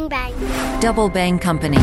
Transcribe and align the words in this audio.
Bang 0.00 0.08
Bang. 0.08 0.32
Double 0.80 1.10
Bang 1.10 1.38
Company. 1.38 1.78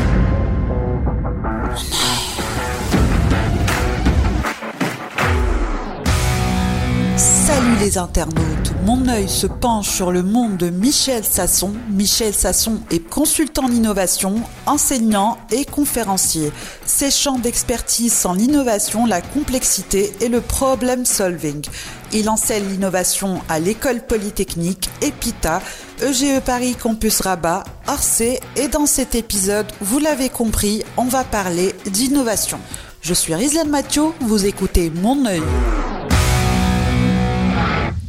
Salut 7.16 7.76
les 7.80 7.98
internautes, 7.98 8.67
mon 8.86 9.08
œil 9.10 9.28
se 9.28 9.48
penche 9.48 9.90
sur 9.90 10.12
le 10.12 10.24
monde 10.24 10.58
de 10.58 10.70
Michel 10.70 11.24
Sasson. 11.24 11.74
Michel 11.90 12.34
Sasson 12.34 12.80
est 12.92 13.00
consultant 13.00 13.66
en 13.66 13.72
innovation, 13.72 14.36
enseignant 14.66 15.38
et 15.52 15.66
conférencier. 15.66 16.52
Ses 16.86 17.12
champs 17.12 17.40
d'expertise 17.40 18.14
sont 18.14 18.34
l'innovation, 18.34 19.06
la 19.06 19.22
complexité 19.22 20.14
et 20.22 20.30
le 20.30 20.42
problem 20.42 21.06
solving. 21.06 21.66
Il 22.14 22.30
enseigne 22.30 22.68
l'innovation 22.68 23.42
à 23.50 23.60
l'école 23.60 24.02
polytechnique, 24.02 24.90
EPITA, 25.02 25.62
EGE 26.02 26.40
Paris 26.46 26.76
Campus 26.76 27.22
Rabat, 27.22 27.64
Orsay 27.88 28.40
et 28.56 28.68
dans 28.68 28.86
cet 28.86 29.16
épisode, 29.16 29.68
vous 29.82 30.00
l'avez 30.00 30.30
compris, 30.30 30.84
on 30.98 31.06
va 31.06 31.24
parler 31.24 31.74
d'innovation. 31.86 32.60
Je 33.02 33.14
suis 33.14 33.34
Rizlan 33.34 33.66
Mathieu, 33.66 34.04
vous 34.22 34.46
écoutez 34.46 34.90
Mon 34.90 35.26
œil. 35.26 35.42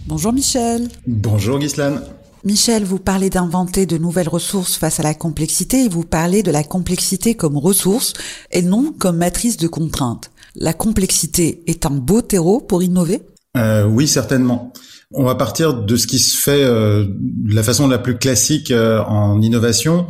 Bonjour 0.09 0.33
Michel. 0.33 0.89
Bonjour 1.07 1.59
Ghislaine. 1.59 2.01
Michel, 2.43 2.83
vous 2.83 2.99
parlez 2.99 3.29
d'inventer 3.29 3.85
de 3.85 3.99
nouvelles 3.99 4.31
ressources 4.31 4.77
face 4.77 5.01
à 5.01 5.03
la 5.03 5.13
complexité 5.13 5.85
et 5.85 5.89
vous 5.91 6.03
parlez 6.03 6.43
de 6.43 6.51
la 6.51 6.65
complexité 6.65 7.35
comme 7.35 7.59
ressource 7.59 8.15
et 8.51 8.63
non 8.63 8.95
comme 8.99 9.19
matrice 9.19 9.59
de 9.59 9.69
contraintes. 9.69 10.31
La 10.55 10.73
complexité 10.73 11.63
est 11.67 11.85
un 11.85 11.91
beau 11.91 12.23
terreau 12.23 12.59
pour 12.59 12.83
innover? 12.83 13.21
Euh, 13.59 13.85
Oui, 13.85 14.09
certainement. 14.09 14.73
On 15.13 15.25
va 15.25 15.35
partir 15.35 15.75
de 15.75 15.97
ce 15.97 16.07
qui 16.07 16.19
se 16.19 16.39
fait 16.39 16.65
euh, 16.65 17.05
de 17.11 17.55
la 17.55 17.63
façon 17.63 17.87
la 17.87 17.99
plus 17.99 18.17
classique 18.17 18.71
euh, 18.71 19.03
en 19.03 19.43
innovation. 19.43 20.07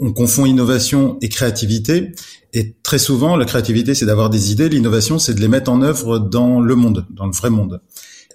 On 0.00 0.14
confond 0.14 0.46
innovation 0.46 1.18
et 1.20 1.28
créativité. 1.28 2.12
Et 2.54 2.76
très 2.82 2.98
souvent, 2.98 3.36
la 3.36 3.44
créativité, 3.44 3.94
c'est 3.94 4.06
d'avoir 4.06 4.30
des 4.30 4.52
idées. 4.52 4.70
L'innovation, 4.70 5.18
c'est 5.18 5.34
de 5.34 5.40
les 5.42 5.48
mettre 5.48 5.70
en 5.70 5.82
œuvre 5.82 6.18
dans 6.18 6.62
le 6.62 6.74
monde, 6.76 7.04
dans 7.10 7.26
le 7.26 7.32
vrai 7.32 7.50
monde. 7.50 7.82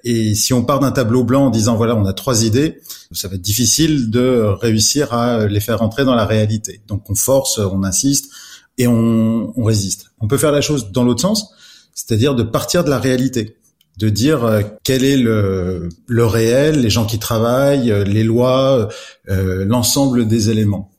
Et 0.03 0.35
si 0.35 0.53
on 0.53 0.63
part 0.63 0.79
d'un 0.79 0.91
tableau 0.91 1.23
blanc 1.23 1.47
en 1.47 1.49
disant 1.49 1.75
voilà, 1.75 1.95
on 1.95 2.05
a 2.05 2.13
trois 2.13 2.45
idées, 2.45 2.81
ça 3.11 3.27
va 3.27 3.35
être 3.35 3.41
difficile 3.41 4.09
de 4.09 4.45
réussir 4.61 5.13
à 5.13 5.47
les 5.47 5.59
faire 5.59 5.81
entrer 5.81 6.05
dans 6.05 6.15
la 6.15 6.25
réalité. 6.25 6.81
Donc 6.87 7.09
on 7.09 7.15
force, 7.15 7.57
on 7.57 7.83
insiste 7.83 8.31
et 8.77 8.87
on, 8.87 9.53
résiste. 9.57 10.11
On 10.19 10.27
peut 10.27 10.37
faire 10.37 10.51
la 10.51 10.61
chose 10.61 10.91
dans 10.91 11.03
l'autre 11.03 11.21
sens, 11.21 11.51
c'est-à-dire 11.93 12.33
de 12.33 12.43
partir 12.43 12.83
de 12.83 12.89
la 12.89 12.97
réalité, 12.97 13.57
de 13.97 14.09
dire 14.09 14.45
euh, 14.45 14.61
quel 14.83 15.03
est 15.03 15.17
le, 15.17 15.89
le 16.07 16.25
réel, 16.25 16.81
les 16.81 16.89
gens 16.89 17.05
qui 17.05 17.19
travaillent, 17.19 17.91
euh, 17.91 18.05
les 18.05 18.23
lois, 18.23 18.87
euh, 19.29 19.65
l'ensemble 19.65 20.27
des 20.27 20.49
éléments. 20.49 20.91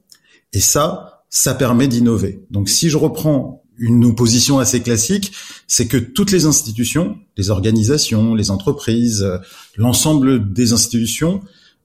Et 0.53 0.61
ça, 0.61 1.25
ça 1.31 1.55
permet 1.55 1.89
d'innover. 1.89 2.45
Donc 2.51 2.69
si 2.69 2.91
je 2.91 2.99
reprends 2.99 3.60
une 3.81 4.05
opposition 4.05 4.59
assez 4.59 4.81
classique, 4.81 5.33
c'est 5.67 5.89
que 5.89 5.97
toutes 5.97 6.31
les 6.31 6.45
institutions, 6.45 7.19
les 7.37 7.51
organisations, 7.51 8.35
les 8.35 8.51
entreprises, 8.51 9.23
euh, 9.23 9.39
l'ensemble 9.77 10.53
des 10.53 10.73
institutions 10.73 11.41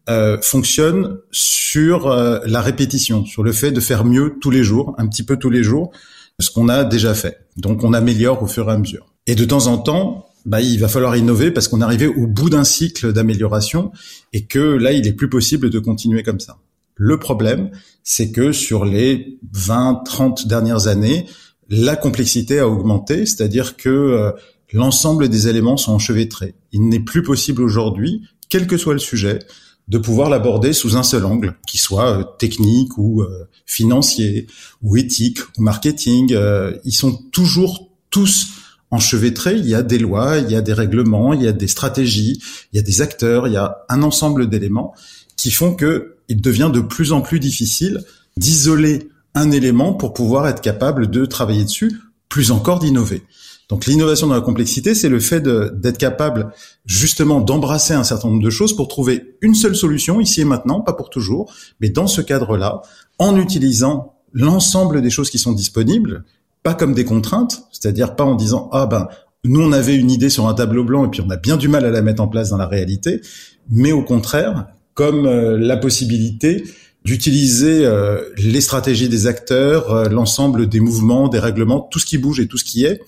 euh, 0.10 0.38
fonctionnent 0.42 1.18
sur 1.32 2.08
euh, 2.08 2.40
la 2.46 2.62
répétition, 2.62 3.26
sur 3.26 3.42
le 3.42 3.52
fait 3.52 3.72
de 3.72 3.80
faire 3.80 4.06
mieux 4.06 4.36
tous 4.40 4.52
les 4.52 4.64
jours, 4.64 4.94
un 5.00 5.08
petit 5.08 5.24
peu 5.24 5.38
tous 5.38 5.50
les 5.50 5.64
jours, 5.64 5.92
ce 6.40 6.52
qu'on 6.52 6.70
a 6.70 6.84
déjà 6.84 7.16
fait. 7.16 7.48
Donc 7.58 7.84
on 7.84 7.94
améliore 7.94 8.44
au 8.44 8.48
fur 8.48 8.70
et 8.70 8.74
à 8.74 8.78
mesure. 8.78 9.08
Et 9.26 9.36
de 9.36 9.46
temps 9.46 9.68
en 9.68 9.78
temps, 9.78 10.28
bah, 10.46 10.62
il 10.62 10.80
va 10.80 10.88
falloir 10.88 11.16
innover 11.16 11.50
parce 11.50 11.68
qu'on 11.68 11.82
est 11.82 11.84
arrivé 11.84 12.06
au 12.06 12.28
bout 12.28 12.50
d'un 12.50 12.64
cycle 12.64 13.14
d'amélioration 13.14 13.92
et 14.32 14.46
que 14.46 14.60
là, 14.60 14.92
il 14.92 15.08
est 15.08 15.14
plus 15.14 15.30
possible 15.30 15.70
de 15.70 15.80
continuer 15.80 16.22
comme 16.22 16.40
ça. 16.40 16.58
Le 16.96 17.18
problème, 17.20 17.72
c'est 18.04 18.32
que 18.32 18.52
sur 18.52 18.86
les 18.86 19.40
20, 19.52 20.04
30 20.06 20.48
dernières 20.48 20.88
années, 20.88 21.26
la 21.70 21.96
complexité 21.96 22.60
a 22.60 22.68
augmenté, 22.68 23.26
c'est-à-dire 23.26 23.78
que 23.78 23.90
euh, 23.90 24.32
l'ensemble 24.72 25.30
des 25.30 25.48
éléments 25.48 25.78
sont 25.78 25.94
enchevêtrés. 25.94 26.56
Il 26.72 26.88
n'est 26.88 27.00
plus 27.00 27.24
possible 27.24 27.62
aujourd'hui, 27.62 28.22
quel 28.50 28.68
que 28.68 28.78
soit 28.78 28.94
le 28.94 29.00
sujet, 29.00 29.40
de 29.88 29.98
pouvoir 29.98 30.30
l'aborder 30.30 30.74
sous 30.74 30.98
un 30.98 31.04
seul 31.04 31.26
angle, 31.26 31.56
qui 31.68 31.78
soit 31.78 32.20
euh, 32.20 32.24
technique 32.40 32.98
ou 32.98 33.22
euh, 33.22 33.48
financier, 33.66 34.48
ou 34.82 34.98
éthique, 34.98 35.40
ou 35.58 35.62
marketing. 35.62 36.36
ils 36.84 36.96
sont 36.96 37.16
toujours 37.32 37.90
tous 38.10 38.48
enchevêtrés. 38.92 39.56
Il 39.56 39.68
y 39.68 39.76
a 39.76 39.82
des 39.82 39.98
lois, 39.98 40.38
il 40.38 40.52
y 40.52 40.56
a 40.56 40.62
des 40.62 40.74
règlements, 40.74 41.34
il 41.34 41.42
y 41.42 41.48
a 41.48 41.52
des 41.52 41.68
stratégies, 41.68 42.42
il 42.72 42.78
y 42.78 42.80
a 42.80 42.84
des 42.84 43.02
acteurs, 43.02 43.48
il 43.48 43.54
y 43.54 43.58
a 43.58 43.78
un 43.90 44.04
ensemble 44.04 44.50
d'éléments 44.50 44.94
qui 45.36 45.52
font 45.52 45.74
que 45.74 46.16
il 46.28 46.42
devient 46.42 46.72
de 46.74 46.80
plus 46.80 47.12
en 47.12 47.22
plus 47.22 47.40
difficile 47.40 48.04
d'isoler 48.38 49.10
un 49.36 49.52
élément 49.52 49.94
pour 49.94 50.14
pouvoir 50.14 50.48
être 50.48 50.62
capable 50.62 51.12
de 51.12 51.26
travailler 51.26 51.64
dessus, 51.64 52.00
plus 52.30 52.52
encore 52.52 52.80
d'innover. 52.80 53.24
Donc 53.70 53.86
l'innovation 53.86 54.28
dans 54.28 54.36
la 54.36 54.42
complexité, 54.42 54.94
c'est 54.94 55.10
le 55.10 55.20
fait 55.20 55.42
d'être 55.42 55.98
capable 55.98 56.52
justement 56.86 57.42
d'embrasser 57.42 57.94
un 57.94 58.04
certain 58.04 58.30
nombre 58.30 58.44
de 58.44 58.50
choses 58.50 58.76
pour 58.76 58.88
trouver 58.88 59.38
une 59.42 59.56
seule 59.56 59.76
solution 59.76 60.22
ici 60.22 60.42
et 60.42 60.46
maintenant, 60.46 60.82
pas 60.82 60.94
pour 60.94 61.10
toujours, 61.10 61.52
mais 61.82 61.90
dans 61.90 62.08
ce 62.08 62.22
cadre-là, 62.22 62.82
en 63.18 63.36
utilisant 63.38 64.14
l'ensemble 64.34 65.02
des 65.02 65.10
choses 65.10 65.30
qui 65.30 65.40
sont 65.40 65.54
disponibles, 65.54 66.26
pas 66.62 66.74
comme 66.74 66.94
des 66.94 67.06
contraintes, 67.06 67.68
c'est-à-dire 67.72 68.16
pas 68.16 68.24
en 68.24 68.36
disant 68.36 68.70
ah 68.72 68.86
ben 68.86 69.08
nous 69.44 69.62
on 69.62 69.72
avait 69.72 69.96
une 69.96 70.12
idée 70.12 70.30
sur 70.30 70.48
un 70.48 70.54
tableau 70.54 70.84
blanc 70.84 71.06
et 71.06 71.10
puis 71.10 71.22
on 71.26 71.30
a 71.30 71.38
bien 71.38 71.58
du 71.58 71.68
mal 71.68 71.86
à 71.86 71.92
la 71.92 72.02
mettre 72.02 72.22
en 72.22 72.28
place 72.28 72.50
dans 72.50 72.58
la 72.58 72.68
réalité, 72.68 73.22
mais 73.70 73.92
au 73.92 74.04
contraire 74.04 74.68
comme 74.94 75.26
euh, 75.26 75.58
la 75.58 75.78
possibilité 75.78 76.64
d'utiliser 77.06 77.86
euh, 77.86 78.20
les 78.36 78.62
stratégies 78.62 79.08
des 79.08 79.28
acteurs, 79.28 79.92
euh, 79.92 80.10
l'ensemble 80.10 80.68
des 80.68 80.80
mouvements, 80.80 81.28
des 81.28 81.40
règlements, 81.40 81.80
tout 81.80 82.00
ce 82.00 82.06
qui 82.06 82.18
bouge 82.18 82.40
et 82.40 82.48
tout 82.48 82.58
ce 82.58 82.66
qui 82.66 82.84
est, 82.84 83.00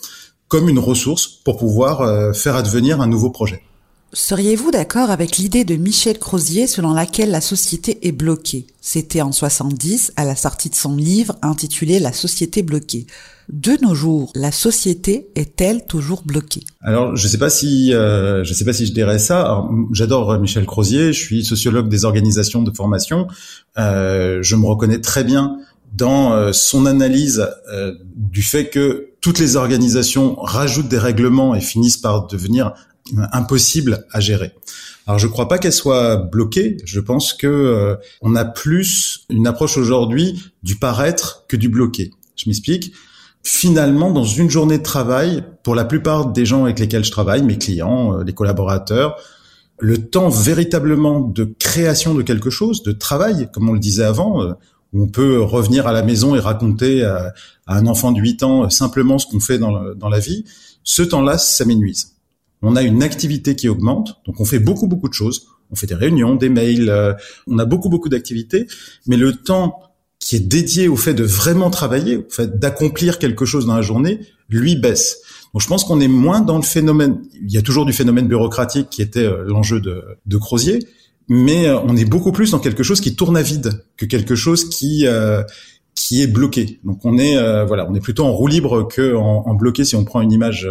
comme 0.48 0.70
une 0.70 0.80
ressource 0.80 1.28
pour 1.28 1.58
pouvoir 1.58 2.02
euh, 2.02 2.32
faire 2.32 2.56
advenir 2.56 3.02
un 3.02 3.08
nouveau 3.08 3.32
projet. 3.32 3.64
Seriez-vous 4.14 4.72
d'accord 4.72 5.10
avec 5.10 5.38
l'idée 5.38 5.66
de 5.66 5.76
Michel 5.76 6.20
Crozier 6.20 6.68
selon 6.68 6.94
laquelle 6.94 7.32
la 7.32 7.42
société 7.42 8.08
est 8.08 8.14
bloquée? 8.14 8.68
C'était 8.80 9.22
en 9.22 9.32
70 9.32 10.14
à 10.16 10.24
la 10.24 10.36
sortie 10.36 10.70
de 10.70 10.76
son 10.76 10.96
livre 10.96 11.36
intitulé 11.42 12.00
La 12.00 12.14
société 12.14 12.62
bloquée. 12.62 13.08
De 13.50 13.78
nos 13.82 13.96
jours, 13.96 14.32
la 14.36 14.52
société 14.52 15.30
est-elle 15.36 15.86
toujours 15.86 16.24
bloquée? 16.26 16.66
Alors, 16.82 17.16
je 17.16 17.28
sais 17.28 17.38
pas 17.38 17.50
si 17.50 17.94
euh, 17.94 18.44
je 18.44 18.54
sais 18.54 18.66
pas 18.66 18.74
si 18.74 18.86
je 18.86 18.92
dirais 18.92 19.20
ça. 19.20 19.64
J'adore 19.94 20.38
Michel 20.40 20.66
Crozier. 20.66 21.14
Je 21.14 21.20
suis 21.20 21.46
sociologue 21.46 21.88
des 21.88 22.04
organisations 22.04 22.62
de 22.62 22.72
formation. 22.72 23.28
Euh, 23.78 24.40
je 24.42 24.56
me 24.56 24.66
reconnais 24.66 25.00
très 25.00 25.24
bien 25.24 25.60
dans 25.94 26.34
euh, 26.34 26.52
son 26.52 26.86
analyse 26.86 27.48
euh, 27.72 27.94
du 28.16 28.44
fait 28.44 28.70
que 28.70 29.12
toutes 29.22 29.40
les 29.40 29.56
organisations 29.56 30.36
rajoutent 30.36 30.90
des 30.90 30.98
règlements 30.98 31.56
et 31.56 31.62
finissent 31.62 31.98
par 31.98 32.28
devenir 32.28 32.74
impossibles 33.32 34.06
à 34.12 34.20
gérer. 34.20 34.52
Alors 35.06 35.20
je 35.20 35.28
ne 35.28 35.32
crois 35.32 35.48
pas 35.48 35.58
qu'elle 35.58 35.74
soit 35.74 36.18
bloquée. 36.18 36.78
Je 36.84 37.00
pense 37.00 37.34
que 37.34 37.48
euh, 37.48 37.96
on 38.22 38.36
a 38.36 38.44
plus 38.44 39.26
une 39.30 39.48
approche 39.48 39.78
aujourd'hui 39.78 40.44
du 40.64 40.76
paraître 40.76 41.46
que 41.48 41.56
du 41.56 41.70
bloqué. 41.70 42.12
Je 42.36 42.50
m'explique 42.50 42.94
finalement, 43.44 44.12
dans 44.12 44.24
une 44.24 44.50
journée 44.50 44.78
de 44.78 44.84
travail, 44.84 45.44
pour 45.64 45.76
la 45.76 45.86
plupart 45.86 46.28
des 46.28 46.46
gens 46.46 46.66
avec 46.66 46.80
lesquels 46.80 47.06
je 47.06 47.12
travaille, 47.12 47.44
mes 47.44 47.58
clients, 47.58 48.14
euh, 48.14 48.24
les 48.24 48.34
collaborateurs, 48.34 49.18
le 49.80 49.98
temps 49.98 50.30
véritablement 50.30 51.22
de 51.22 51.44
création 51.60 52.16
de 52.16 52.24
quelque 52.24 52.50
chose, 52.50 52.84
de 52.84 52.92
travail, 52.92 53.50
comme 53.54 53.70
on 53.70 53.74
le 53.74 53.80
disait 53.80 54.04
avant, 54.04 54.42
euh, 54.42 54.54
où 54.94 55.04
on 55.04 55.08
peut 55.08 55.42
revenir 55.42 55.88
à 55.88 55.92
la 55.92 56.04
maison 56.04 56.36
et 56.36 56.40
raconter 56.40 57.04
à, 57.04 57.34
un 57.68 57.86
enfant 57.88 58.12
de 58.12 58.20
8 58.20 58.44
ans 58.44 58.70
simplement 58.70 59.20
ce 59.20 59.28
qu'on 59.28 59.42
fait 59.42 59.60
dans, 59.60 60.10
la 60.10 60.20
vie, 60.20 60.46
ce 60.84 61.02
temps-là, 61.02 61.38
ça 61.38 61.66
m'énuise. 61.66 62.16
On 62.62 62.76
a 62.76 62.82
une 62.82 63.04
activité 63.04 63.56
qui 63.56 63.68
augmente, 63.68 64.20
donc 64.26 64.40
on 64.40 64.46
fait 64.46 64.60
beaucoup, 64.60 64.88
beaucoup 64.88 65.10
de 65.10 65.14
choses. 65.14 65.48
On 65.70 65.76
fait 65.76 65.88
des 65.88 65.96
réunions, 65.96 66.36
des 66.36 66.48
mails, 66.48 66.90
euh, 66.90 67.14
on 67.46 67.60
a 67.60 67.66
beaucoup, 67.66 67.90
beaucoup 67.90 68.08
d'activités, 68.08 68.68
mais 69.06 69.18
le 69.18 69.36
temps 69.36 69.87
qui 70.28 70.36
est 70.36 70.46
dédié 70.46 70.90
au 70.90 70.98
fait 70.98 71.14
de 71.14 71.24
vraiment 71.24 71.70
travailler, 71.70 72.18
au 72.18 72.26
fait 72.30 72.60
d'accomplir 72.60 73.18
quelque 73.18 73.46
chose 73.46 73.66
dans 73.66 73.76
la 73.76 73.82
journée, 73.82 74.20
lui 74.50 74.76
baisse. 74.76 75.22
Donc 75.54 75.62
je 75.62 75.68
pense 75.68 75.86
qu'on 75.86 76.02
est 76.02 76.10
moins 76.10 76.42
dans 76.42 76.58
le 76.58 76.64
phénomène. 76.64 77.22
Il 77.42 77.50
y 77.50 77.58
a 77.58 77.62
toujours 77.62 77.86
du 77.86 77.94
phénomène 77.94 78.28
bureaucratique 78.28 78.90
qui 78.90 79.02
était 79.02 79.24
euh, 79.24 79.46
l'enjeu 79.48 79.80
de, 79.80 80.04
de 80.26 80.38
Crozier, 80.38 80.80
mais 81.30 81.70
euh, 81.70 81.80
on 81.80 81.96
est 81.96 82.04
beaucoup 82.04 82.34
plus 82.34 82.52
dans 82.52 82.60
quelque 82.60 82.84
chose 82.84 83.00
qui 83.00 83.16
tourne 83.16 83.38
à 83.38 83.42
vide 83.42 83.86
que 83.96 84.06
quelque 84.06 84.36
chose 84.36 84.68
qui 84.68 85.08
euh, 85.08 85.44
qui 85.96 86.22
est 86.22 86.28
bloqué. 86.28 86.82
Donc 86.84 87.06
on 87.06 87.18
est 87.18 87.38
voilà, 87.66 87.90
on 87.90 87.96
est 87.96 88.02
plutôt 88.02 88.26
en 88.26 88.34
roue 88.34 88.48
libre 88.48 88.86
que 88.86 89.16
en, 89.16 89.54
bloqué 89.56 89.86
si 89.86 89.96
on 89.96 90.04
prend 90.04 90.20
une 90.20 90.34
image 90.34 90.70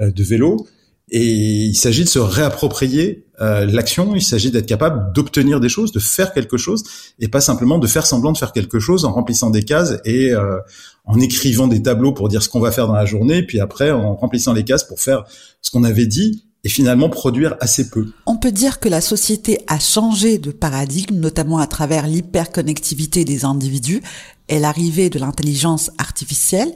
de 0.00 0.24
vélo. 0.24 0.66
Et 1.10 1.22
il 1.22 1.76
s'agit 1.76 2.02
de 2.02 2.08
se 2.08 2.18
réapproprier 2.18 3.25
euh, 3.40 3.66
l'action, 3.66 4.14
il 4.14 4.22
s'agit 4.22 4.50
d'être 4.50 4.66
capable 4.66 5.12
d'obtenir 5.12 5.60
des 5.60 5.68
choses, 5.68 5.92
de 5.92 5.98
faire 5.98 6.32
quelque 6.32 6.56
chose, 6.56 6.82
et 7.18 7.28
pas 7.28 7.40
simplement 7.40 7.78
de 7.78 7.86
faire 7.86 8.06
semblant 8.06 8.32
de 8.32 8.38
faire 8.38 8.52
quelque 8.52 8.78
chose 8.78 9.04
en 9.04 9.12
remplissant 9.12 9.50
des 9.50 9.62
cases 9.62 9.98
et 10.04 10.32
euh, 10.32 10.58
en 11.04 11.20
écrivant 11.20 11.66
des 11.66 11.82
tableaux 11.82 12.12
pour 12.12 12.28
dire 12.28 12.42
ce 12.42 12.48
qu'on 12.48 12.60
va 12.60 12.72
faire 12.72 12.86
dans 12.86 12.94
la 12.94 13.06
journée, 13.06 13.42
puis 13.42 13.60
après 13.60 13.90
en 13.90 14.14
remplissant 14.14 14.52
les 14.52 14.64
cases 14.64 14.84
pour 14.84 15.00
faire 15.00 15.24
ce 15.60 15.70
qu'on 15.70 15.84
avait 15.84 16.06
dit, 16.06 16.46
et 16.66 16.68
finalement 16.68 17.08
produire 17.08 17.54
assez 17.60 17.90
peu. 17.90 18.08
On 18.26 18.38
peut 18.38 18.50
dire 18.50 18.80
que 18.80 18.88
la 18.88 19.00
société 19.00 19.60
a 19.68 19.78
changé 19.78 20.38
de 20.38 20.50
paradigme, 20.50 21.14
notamment 21.14 21.58
à 21.58 21.68
travers 21.68 22.08
l'hyperconnectivité 22.08 23.24
des 23.24 23.44
individus 23.44 24.02
et 24.48 24.58
l'arrivée 24.58 25.08
de 25.08 25.20
l'intelligence 25.20 25.92
artificielle. 25.98 26.72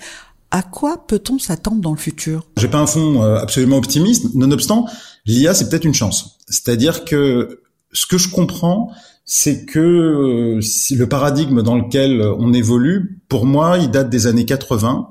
À 0.51 0.63
quoi 0.63 1.07
peut-on 1.07 1.39
s'attendre 1.39 1.81
dans 1.81 1.93
le 1.93 1.97
futur? 1.97 2.47
J'ai 2.57 2.69
pas 2.69 2.79
un 2.79 2.87
fond 2.87 3.23
euh, 3.23 3.37
absolument 3.37 3.77
optimiste. 3.77 4.35
Nonobstant, 4.35 4.87
l'IA 5.27 5.55
c'est 5.55 5.69
peut-être 5.69 5.85
une 5.85 5.95
chance. 5.95 6.39
C'est-à-dire 6.49 7.05
que 7.05 7.63
ce 7.93 8.07
que 8.07 8.19
je 8.19 8.29
comprends, 8.29 8.93
c'est 9.25 9.65
que 9.65 9.79
euh, 9.79 10.61
le 10.97 11.05
paradigme 11.07 11.63
dans 11.63 11.77
lequel 11.77 12.21
on 12.21 12.53
évolue, 12.53 13.23
pour 13.29 13.47
moi, 13.47 13.79
il 13.79 13.91
date 13.91 14.11
des 14.11 14.27
années 14.27 14.45
80 14.45 15.11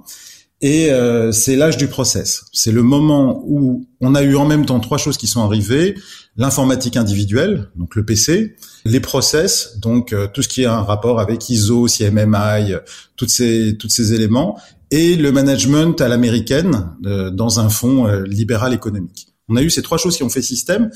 et 0.62 0.92
euh, 0.92 1.32
c'est 1.32 1.56
l'âge 1.56 1.78
du 1.78 1.88
process. 1.88 2.46
C'est 2.52 2.72
le 2.72 2.84
moment 2.84 3.42
où 3.46 3.88
on 4.02 4.16
a 4.16 4.24
eu 4.24 4.36
en 4.36 4.46
même 4.46 4.66
temps 4.66 4.80
trois 4.80 4.98
choses 4.98 5.18
qui 5.18 5.28
sont 5.28 5.42
arrivées 5.42 5.96
l'informatique 6.36 6.96
individuelle, 6.96 7.70
donc 7.76 7.96
le 7.96 8.06
PC, 8.06 8.56
les 8.86 9.00
process, 9.00 9.78
donc 9.80 10.14
euh, 10.14 10.28
tout 10.34 10.42
ce 10.42 10.48
qui 10.48 10.66
a 10.66 10.74
un 10.74 10.84
rapport 10.84 11.20
avec 11.20 11.50
ISO, 11.50 11.88
CMMI, 11.88 12.76
toutes 13.16 13.30
ces 13.30 13.78
tous 13.78 13.90
ces 13.90 14.14
éléments, 14.14 14.58
et 14.92 15.16
le 15.16 15.32
management 15.32 16.00
à 16.02 16.08
l'américaine 16.08 16.90
dans 17.02 17.60
un 17.60 17.70
fonds 17.70 18.08
libéral 18.24 18.74
économique. 18.74 19.28
On 19.48 19.56
a 19.56 19.62
eu 19.62 19.70
ces 19.70 19.84
trois 19.84 20.00
choses 20.00 20.18
qui 20.18 20.24
ont 20.24 20.30
fait 20.30 20.42
système 20.42 20.90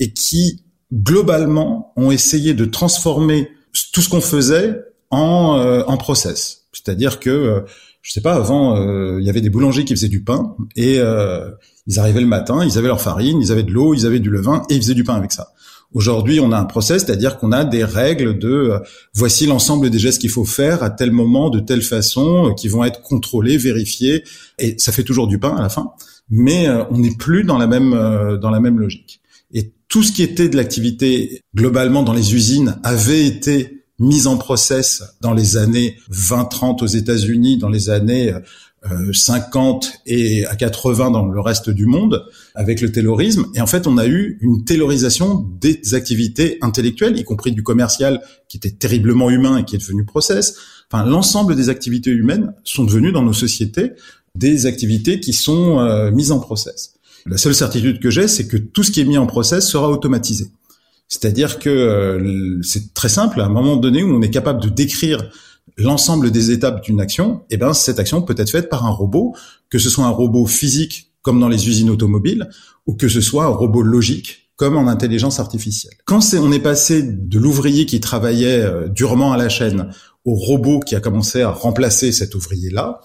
et 0.00 0.12
qui 0.12 0.64
globalement, 0.92 1.92
ont 1.96 2.10
essayé 2.10 2.54
de 2.54 2.64
transformer 2.64 3.50
tout 3.92 4.00
ce 4.00 4.08
qu'on 4.08 4.20
faisait 4.20 4.80
en, 5.10 5.58
euh, 5.58 5.82
en 5.86 5.96
process. 5.96 6.68
C'est-à-dire 6.72 7.20
que, 7.20 7.30
euh, 7.30 7.60
je 8.06 8.12
sais 8.12 8.20
pas, 8.20 8.34
avant, 8.34 8.76
euh, 8.76 9.18
il 9.20 9.26
y 9.26 9.30
avait 9.30 9.40
des 9.40 9.50
boulangers 9.50 9.84
qui 9.84 9.92
faisaient 9.92 10.06
du 10.06 10.22
pain 10.22 10.54
et 10.76 11.00
ils 11.88 11.98
arrivaient 11.98 12.20
le 12.20 12.28
matin, 12.28 12.64
ils 12.64 12.78
avaient 12.78 12.86
leur 12.86 13.00
farine, 13.00 13.40
ils 13.42 13.50
avaient 13.50 13.64
de 13.64 13.72
l'eau, 13.72 13.94
ils 13.94 14.06
avaient 14.06 14.20
du 14.20 14.30
levain 14.30 14.62
et 14.70 14.74
ils 14.76 14.80
faisaient 14.80 14.94
du 14.94 15.02
pain 15.02 15.14
avec 15.14 15.32
ça. 15.32 15.48
Aujourd'hui, 15.92 16.38
on 16.38 16.52
a 16.52 16.58
un 16.58 16.66
process, 16.66 17.04
c'est-à-dire 17.04 17.36
qu'on 17.38 17.50
a 17.50 17.64
des 17.64 17.82
règles 17.82 18.38
de 18.38 18.74
voici 19.12 19.46
l'ensemble 19.46 19.90
des 19.90 19.98
gestes 19.98 20.20
qu'il 20.20 20.30
faut 20.30 20.44
faire 20.44 20.84
à 20.84 20.90
tel 20.90 21.10
moment, 21.10 21.50
de 21.50 21.58
telle 21.58 21.82
façon, 21.82 22.54
qui 22.56 22.68
vont 22.68 22.84
être 22.84 23.02
contrôlés, 23.02 23.56
vérifiés, 23.56 24.22
et 24.60 24.76
ça 24.78 24.92
fait 24.92 25.02
toujours 25.02 25.26
du 25.26 25.40
pain 25.40 25.56
à 25.56 25.62
la 25.62 25.68
fin. 25.68 25.90
Mais 26.30 26.68
on 26.90 26.98
n'est 26.98 27.16
plus 27.16 27.42
dans 27.42 27.58
la 27.58 27.66
même 27.66 27.90
dans 28.40 28.50
la 28.50 28.60
même 28.60 28.78
logique. 28.78 29.20
Et 29.52 29.72
tout 29.88 30.04
ce 30.04 30.12
qui 30.12 30.22
était 30.22 30.48
de 30.48 30.56
l'activité 30.56 31.42
globalement 31.56 32.04
dans 32.04 32.12
les 32.12 32.34
usines 32.34 32.78
avait 32.84 33.26
été 33.26 33.85
mis 33.98 34.26
en 34.26 34.36
process 34.36 35.02
dans 35.20 35.32
les 35.32 35.56
années 35.56 35.98
20-30 36.10 36.82
aux 36.82 36.86
États-Unis, 36.86 37.58
dans 37.58 37.68
les 37.68 37.90
années 37.90 38.34
50 39.12 39.84
euh, 39.84 39.88
et 40.06 40.46
à 40.46 40.54
80 40.54 41.10
dans 41.10 41.26
le 41.26 41.40
reste 41.40 41.70
du 41.70 41.86
monde 41.86 42.26
avec 42.54 42.80
le 42.80 42.92
taylorisme. 42.92 43.46
Et 43.54 43.60
en 43.60 43.66
fait, 43.66 43.86
on 43.86 43.98
a 43.98 44.06
eu 44.06 44.38
une 44.40 44.64
taylorisation 44.64 45.46
des 45.60 45.94
activités 45.94 46.58
intellectuelles, 46.60 47.18
y 47.18 47.24
compris 47.24 47.52
du 47.52 47.62
commercial 47.62 48.22
qui 48.48 48.58
était 48.58 48.70
terriblement 48.70 49.30
humain 49.30 49.58
et 49.58 49.64
qui 49.64 49.76
est 49.76 49.78
devenu 49.78 50.04
process. 50.04 50.56
Enfin, 50.90 51.04
l'ensemble 51.04 51.56
des 51.56 51.68
activités 51.68 52.10
humaines 52.10 52.54
sont 52.64 52.84
devenues 52.84 53.12
dans 53.12 53.22
nos 53.22 53.32
sociétés 53.32 53.92
des 54.34 54.66
activités 54.66 55.18
qui 55.18 55.32
sont 55.32 55.80
euh, 55.80 56.10
mises 56.10 56.30
en 56.30 56.40
process. 56.40 56.94
La 57.24 57.38
seule 57.38 57.54
certitude 57.54 58.00
que 58.00 58.10
j'ai, 58.10 58.28
c'est 58.28 58.46
que 58.46 58.56
tout 58.56 58.82
ce 58.82 58.90
qui 58.90 59.00
est 59.00 59.04
mis 59.04 59.18
en 59.18 59.26
process 59.26 59.66
sera 59.66 59.88
automatisé. 59.90 60.46
C'est-à-dire 61.08 61.58
que 61.58 61.70
euh, 61.70 62.60
c'est 62.62 62.94
très 62.94 63.08
simple, 63.08 63.40
à 63.40 63.44
un 63.44 63.48
moment 63.48 63.76
donné 63.76 64.02
où 64.02 64.14
on 64.14 64.22
est 64.22 64.30
capable 64.30 64.60
de 64.60 64.68
décrire 64.68 65.30
l'ensemble 65.76 66.30
des 66.30 66.50
étapes 66.50 66.82
d'une 66.82 67.00
action, 67.00 67.42
eh 67.50 67.56
ben 67.56 67.72
cette 67.72 67.98
action 67.98 68.22
peut 68.22 68.34
être 68.38 68.50
faite 68.50 68.68
par 68.68 68.86
un 68.86 68.90
robot, 68.90 69.34
que 69.70 69.78
ce 69.78 69.90
soit 69.90 70.04
un 70.04 70.10
robot 70.10 70.46
physique 70.46 71.12
comme 71.22 71.40
dans 71.40 71.48
les 71.48 71.68
usines 71.68 71.90
automobiles, 71.90 72.48
ou 72.86 72.94
que 72.94 73.08
ce 73.08 73.20
soit 73.20 73.44
un 73.44 73.48
robot 73.48 73.82
logique 73.82 74.50
comme 74.56 74.76
en 74.76 74.88
intelligence 74.88 75.38
artificielle. 75.38 75.94
Quand 76.06 76.20
on 76.34 76.50
est 76.50 76.60
passé 76.60 77.02
de 77.02 77.38
l'ouvrier 77.38 77.84
qui 77.84 78.00
travaillait 78.00 78.62
euh, 78.62 78.88
durement 78.88 79.32
à 79.32 79.36
la 79.36 79.48
chaîne 79.48 79.90
au 80.24 80.34
robot 80.34 80.80
qui 80.80 80.94
a 80.96 81.00
commencé 81.00 81.42
à 81.42 81.50
remplacer 81.50 82.10
cet 82.10 82.34
ouvrier-là, 82.34 83.00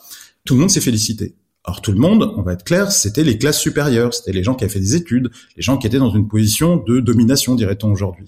tout 0.46 0.54
le 0.54 0.62
monde 0.62 0.70
s'est 0.70 0.82
félicité. 0.82 1.36
Alors 1.64 1.82
tout 1.82 1.92
le 1.92 2.00
monde, 2.00 2.34
on 2.38 2.42
va 2.42 2.54
être 2.54 2.64
clair, 2.64 2.92
c'était 2.92 3.24
les 3.24 3.38
classes 3.38 3.60
supérieures, 3.60 4.14
c'était 4.14 4.32
les 4.32 4.44
gens 4.44 4.56
qui 4.56 4.64
avaient 4.64 4.74
fait 4.74 4.80
des 4.80 4.96
études, 4.96 5.30
les 5.56 5.62
gens 5.62 5.78
qui 5.78 5.86
étaient 5.86 6.00
dans 6.00 6.10
une 6.10 6.28
position 6.28 6.78
de 6.78 7.00
domination, 7.00 7.54
dirait-on 7.54 7.92
aujourd'hui. 7.92 8.26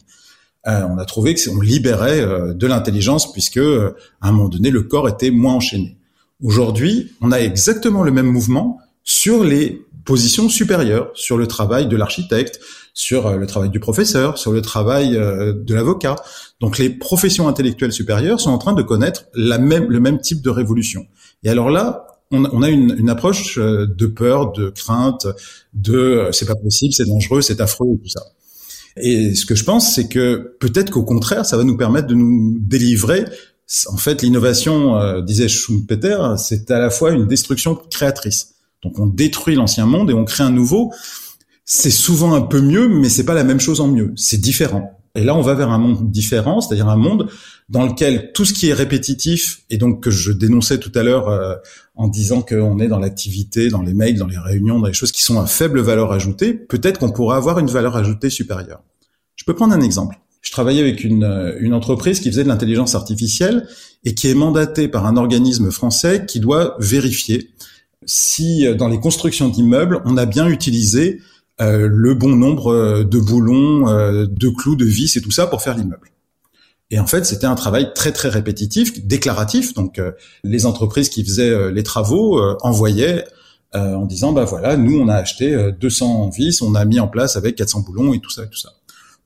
Euh, 0.68 0.84
on 0.90 0.98
a 0.98 1.06
trouvé 1.06 1.34
que 1.34 1.50
on 1.50 1.60
libérait 1.60 2.22
euh, 2.22 2.54
de 2.54 2.68
l'intelligence 2.68 3.32
puisque 3.32 3.58
euh, 3.58 3.96
à 4.22 4.30
un 4.30 4.32
moment 4.32 4.48
donné 4.50 4.70
le 4.70 4.84
corps 4.84 5.10
était 5.10 5.32
moins 5.32 5.56
enchaîné. 5.56 5.98
Aujourd'hui, 6.42 7.12
on 7.22 7.32
a 7.32 7.40
exactement 7.40 8.04
le 8.04 8.12
même 8.12 8.28
mouvement 8.28 8.80
sur 9.04 9.44
les 9.44 9.82
positions 10.06 10.48
supérieures, 10.48 11.10
sur 11.16 11.38
le 11.38 11.48
travail 11.48 11.88
de 11.88 11.98
l'architecte, 11.98 12.60
sur 12.94 13.38
le 13.38 13.48
travail 13.48 13.70
du 13.70 13.80
professeur, 13.80 14.38
sur 14.38 14.52
le 14.52 14.62
travail 14.62 15.12
de 15.12 15.74
l'avocat. 15.74 16.18
Donc 16.60 16.78
les 16.78 16.90
professions 16.90 17.48
intellectuelles 17.48 17.94
supérieures 17.94 18.42
sont 18.42 18.52
en 18.52 18.58
train 18.58 18.74
de 18.74 18.82
connaître 18.82 19.26
le 19.34 20.00
même 20.00 20.20
type 20.20 20.42
de 20.42 20.50
révolution. 20.50 21.08
Et 21.44 21.50
alors 21.50 21.70
là, 21.70 22.13
on, 22.32 22.62
a 22.64 22.70
une, 22.70 22.96
une, 22.98 23.10
approche 23.10 23.58
euh, 23.58 23.86
de 23.86 24.08
peur, 24.08 24.52
de 24.54 24.70
crainte, 24.70 25.28
de 25.74 25.96
euh, 25.96 26.32
c'est 26.32 26.48
pas 26.48 26.56
possible, 26.56 26.94
c'est 26.94 27.06
dangereux, 27.06 27.42
c'est 27.42 27.62
affreux 27.62 27.88
tout 28.02 28.10
ça. 28.10 28.22
Et 28.98 29.36
ce 29.36 29.46
que 29.46 29.56
je 29.56 29.64
pense, 29.64 29.94
c'est 29.94 30.08
que 30.08 30.56
peut-être 30.60 30.92
qu'au 30.92 31.04
contraire, 31.04 31.46
ça 31.46 31.58
va 31.58 31.64
nous 31.64 31.78
permettre 31.78 32.08
de 32.08 32.16
nous 32.16 32.58
délivrer. 32.60 33.26
En 33.88 33.98
fait, 33.98 34.22
l'innovation, 34.22 34.98
euh, 34.98 35.22
disait 35.22 35.48
Schumpeter, 35.48 36.36
c'est 36.38 36.70
à 36.70 36.80
la 36.80 36.90
fois 36.90 37.12
une 37.12 37.28
destruction 37.28 37.76
créatrice. 37.76 38.56
Donc, 38.84 39.00
on 39.00 39.08
détruit 39.08 39.56
l'ancien 39.56 39.86
monde 39.86 40.10
et 40.10 40.14
on 40.14 40.26
crée 40.26 40.44
un 40.44 40.52
nouveau. 40.52 40.92
C'est 41.66 41.92
souvent 41.92 42.34
un 42.34 42.42
peu 42.42 42.62
mieux, 42.62 42.88
mais 42.88 43.10
c'est 43.10 43.24
pas 43.24 43.34
la 43.34 43.44
même 43.44 43.60
chose 43.60 43.80
en 43.80 43.88
mieux. 43.88 44.12
C'est 44.16 44.40
différent. 44.40 45.00
Et 45.16 45.24
là, 45.24 45.36
on 45.36 45.42
va 45.42 45.54
vers 45.54 45.70
un 45.70 45.78
monde 45.78 46.10
différent, 46.10 46.60
c'est-à-dire 46.60 46.90
un 46.90 46.98
monde 46.98 47.30
dans 47.70 47.86
lequel 47.86 48.32
tout 48.34 48.46
ce 48.46 48.54
qui 48.54 48.70
est 48.70 48.74
répétitif, 48.74 49.62
et 49.70 49.78
donc 49.78 50.02
que 50.02 50.10
je 50.10 50.32
dénonçais 50.32 50.80
tout 50.80 50.92
à 50.96 51.04
l'heure 51.04 51.30
euh, 51.30 51.56
en 51.96 52.08
disant 52.08 52.42
qu'on 52.42 52.80
est 52.80 52.88
dans 52.88 53.00
l'activité, 53.00 53.70
dans 53.70 53.84
les 53.84 53.94
mails, 53.94 54.18
dans 54.18 54.28
les 54.28 54.40
réunions, 54.40 54.80
dans 54.80 54.88
les 54.88 54.94
choses 54.94 55.12
qui 55.12 55.22
sont 55.22 55.40
à 55.40 55.46
faible 55.46 55.82
valeur 55.82 56.12
ajoutée, 56.12 56.54
peut-être 56.54 57.00
qu'on 57.00 57.12
pourra 57.12 57.38
avoir 57.38 57.60
une 57.60 57.68
valeur 57.68 57.96
ajoutée 57.96 58.32
supérieure. 58.32 58.82
Je 59.36 59.46
peux 59.46 59.54
prendre 59.54 59.74
un 59.74 59.82
exemple. 59.82 60.18
Je 60.42 60.52
travaillais 60.52 60.82
avec 60.82 61.04
une, 61.04 61.24
euh, 61.24 61.56
une 61.60 61.74
entreprise 61.74 62.20
qui 62.20 62.30
faisait 62.30 62.44
de 62.44 62.50
l'intelligence 62.50 62.96
artificielle 62.96 63.68
et 64.04 64.16
qui 64.16 64.30
est 64.30 64.36
mandatée 64.36 64.88
par 64.88 65.06
un 65.06 65.16
organisme 65.16 65.72
français 65.72 66.26
qui 66.28 66.40
doit 66.40 66.76
vérifier 66.80 67.52
si 68.06 68.68
euh, 68.68 68.76
dans 68.76 68.88
les 68.88 69.00
constructions 69.00 69.50
d'immeubles, 69.50 70.02
on 70.06 70.18
a 70.18 70.26
bien 70.26 70.48
utilisé 70.48 71.22
euh, 71.62 71.88
le 71.88 72.16
bon 72.16 72.36
nombre 72.36 72.74
euh, 72.74 73.04
de 73.04 73.20
boulons, 73.20 73.88
euh, 73.88 74.26
de 74.28 74.50
clous, 74.50 74.76
de 74.76 74.86
vis 74.86 75.16
et 75.18 75.22
tout 75.22 75.30
ça 75.30 75.46
pour 75.46 75.62
faire 75.62 75.78
l'immeuble. 75.78 76.10
Et 76.90 77.00
en 77.00 77.06
fait, 77.06 77.26
c'était 77.26 77.46
un 77.46 77.56
travail 77.56 77.94
très 77.94 78.12
très 78.12 78.30
répétitif, 78.30 79.06
déclaratif. 79.06 79.74
Donc, 79.74 80.00
les 80.44 80.66
entreprises 80.68 81.10
qui 81.10 81.26
faisaient 81.26 81.72
les 81.72 81.82
travaux 81.82 82.40
envoyaient 82.62 83.26
en 83.74 84.06
disant 84.06 84.32
bah 84.32 84.44
voilà, 84.44 84.78
nous 84.78 85.00
on 85.00 85.08
a 85.08 85.16
acheté 85.16 85.72
200 85.80 86.30
vis, 86.30 86.62
on 86.62 86.76
a 86.76 86.86
mis 86.86 87.00
en 87.00 87.08
place 87.08 87.36
avec 87.36 87.56
400 87.56 87.80
boulons 87.80 88.14
et 88.14 88.20
tout 88.20 88.30
ça 88.30 88.44
et 88.44 88.48
tout 88.48 88.60
ça. 88.60 88.74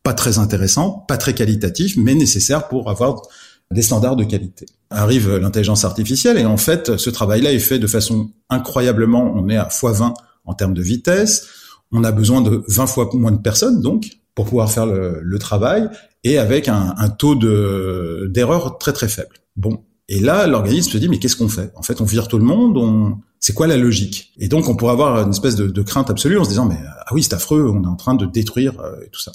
Pas 0.01 0.13
très 0.13 0.37
intéressant, 0.37 1.03
pas 1.09 1.17
très 1.17 1.33
qualitatif, 1.33 1.97
mais 1.97 2.15
nécessaire 2.15 2.69
pour 2.69 2.89
avoir 2.89 3.23
des 3.71 3.81
standards 3.81 4.15
de 4.15 4.23
qualité. 4.23 4.65
Arrive 4.89 5.35
l'intelligence 5.35 5.83
artificielle 5.83 6.37
et 6.37 6.45
en 6.45 6.57
fait, 6.57 6.95
ce 6.95 7.09
travail-là 7.09 7.51
est 7.51 7.59
fait 7.59 7.79
de 7.79 7.87
façon 7.87 8.29
incroyablement, 8.49 9.33
on 9.35 9.49
est 9.49 9.57
à 9.57 9.67
x20 9.67 10.13
en 10.45 10.53
termes 10.53 10.73
de 10.73 10.81
vitesse, 10.81 11.47
on 11.91 12.03
a 12.03 12.11
besoin 12.11 12.41
de 12.41 12.63
20 12.67 12.87
fois 12.87 13.09
moins 13.13 13.31
de 13.31 13.41
personnes, 13.41 13.81
donc, 13.81 14.09
pour 14.35 14.45
pouvoir 14.45 14.71
faire 14.71 14.85
le, 14.85 15.39
travail, 15.39 15.89
et 16.23 16.37
avec 16.37 16.67
un, 16.67 17.09
taux 17.17 17.35
de 17.35 18.29
d'erreur 18.31 18.77
très 18.77 18.93
très 18.93 19.07
faible. 19.07 19.35
Bon, 19.55 19.83
et 20.09 20.19
là, 20.19 20.47
l'organisme 20.47 20.91
se 20.91 20.97
dit, 20.97 21.09
mais 21.09 21.19
qu'est-ce 21.19 21.35
qu'on 21.35 21.49
fait? 21.49 21.71
En 21.75 21.81
fait, 21.81 22.01
on 22.01 22.05
vire 22.05 22.27
tout 22.27 22.37
le 22.37 22.45
monde, 22.45 22.77
on... 22.77 23.17
c'est 23.39 23.53
quoi 23.53 23.67
la 23.67 23.77
logique? 23.77 24.33
Et 24.37 24.47
donc, 24.47 24.69
on 24.69 24.75
pourrait 24.75 24.93
avoir 24.93 25.23
une 25.23 25.31
espèce 25.31 25.55
de, 25.55 25.81
crainte 25.81 26.09
absolue 26.09 26.37
en 26.37 26.43
se 26.43 26.49
disant, 26.49 26.65
mais 26.65 26.77
ah 26.85 27.13
oui, 27.13 27.23
c'est 27.23 27.33
affreux, 27.33 27.69
on 27.69 27.83
est 27.83 27.87
en 27.87 27.95
train 27.95 28.15
de 28.15 28.25
détruire 28.25 28.79
euh, 28.79 29.01
et 29.05 29.09
tout 29.09 29.21
ça. 29.21 29.31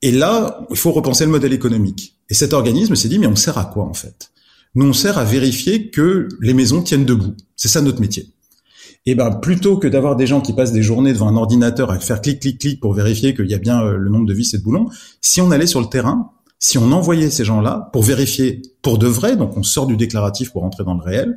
Et 0.00 0.10
là, 0.12 0.60
il 0.70 0.76
faut 0.76 0.92
repenser 0.92 1.24
le 1.24 1.30
modèle 1.30 1.52
économique. 1.52 2.18
Et 2.28 2.34
cet 2.34 2.52
organisme 2.52 2.94
s'est 2.94 3.08
dit, 3.08 3.18
mais 3.18 3.26
on 3.26 3.36
sert 3.36 3.58
à 3.58 3.64
quoi 3.64 3.84
en 3.84 3.94
fait? 3.94 4.30
Nous, 4.74 4.86
on 4.86 4.92
sert 4.92 5.18
à 5.18 5.24
vérifier 5.24 5.90
que 5.90 6.28
les 6.40 6.52
maisons 6.52 6.82
tiennent 6.82 7.04
debout. 7.04 7.34
C'est 7.56 7.68
ça 7.68 7.80
notre 7.80 8.00
métier. 8.00 8.33
Et 9.06 9.10
eh 9.10 9.14
ben 9.14 9.32
plutôt 9.32 9.76
que 9.76 9.86
d'avoir 9.86 10.16
des 10.16 10.26
gens 10.26 10.40
qui 10.40 10.54
passent 10.54 10.72
des 10.72 10.82
journées 10.82 11.12
devant 11.12 11.28
un 11.28 11.36
ordinateur 11.36 11.90
à 11.90 11.98
faire 11.98 12.22
clic 12.22 12.40
clic 12.40 12.58
clic 12.58 12.80
pour 12.80 12.94
vérifier 12.94 13.34
qu'il 13.34 13.50
y 13.50 13.54
a 13.54 13.58
bien 13.58 13.82
euh, 13.82 13.98
le 13.98 14.08
nombre 14.08 14.24
de 14.24 14.32
vis 14.32 14.54
et 14.54 14.58
de 14.58 14.62
boulons, 14.62 14.86
si 15.20 15.42
on 15.42 15.50
allait 15.50 15.66
sur 15.66 15.80
le 15.80 15.88
terrain, 15.88 16.30
si 16.58 16.78
on 16.78 16.90
envoyait 16.90 17.28
ces 17.28 17.44
gens-là 17.44 17.90
pour 17.92 18.02
vérifier 18.02 18.62
pour 18.80 18.96
de 18.96 19.06
vrai, 19.06 19.36
donc 19.36 19.58
on 19.58 19.62
sort 19.62 19.86
du 19.86 19.98
déclaratif 19.98 20.52
pour 20.52 20.64
entrer 20.64 20.84
dans 20.84 20.94
le 20.94 21.02
réel, 21.02 21.36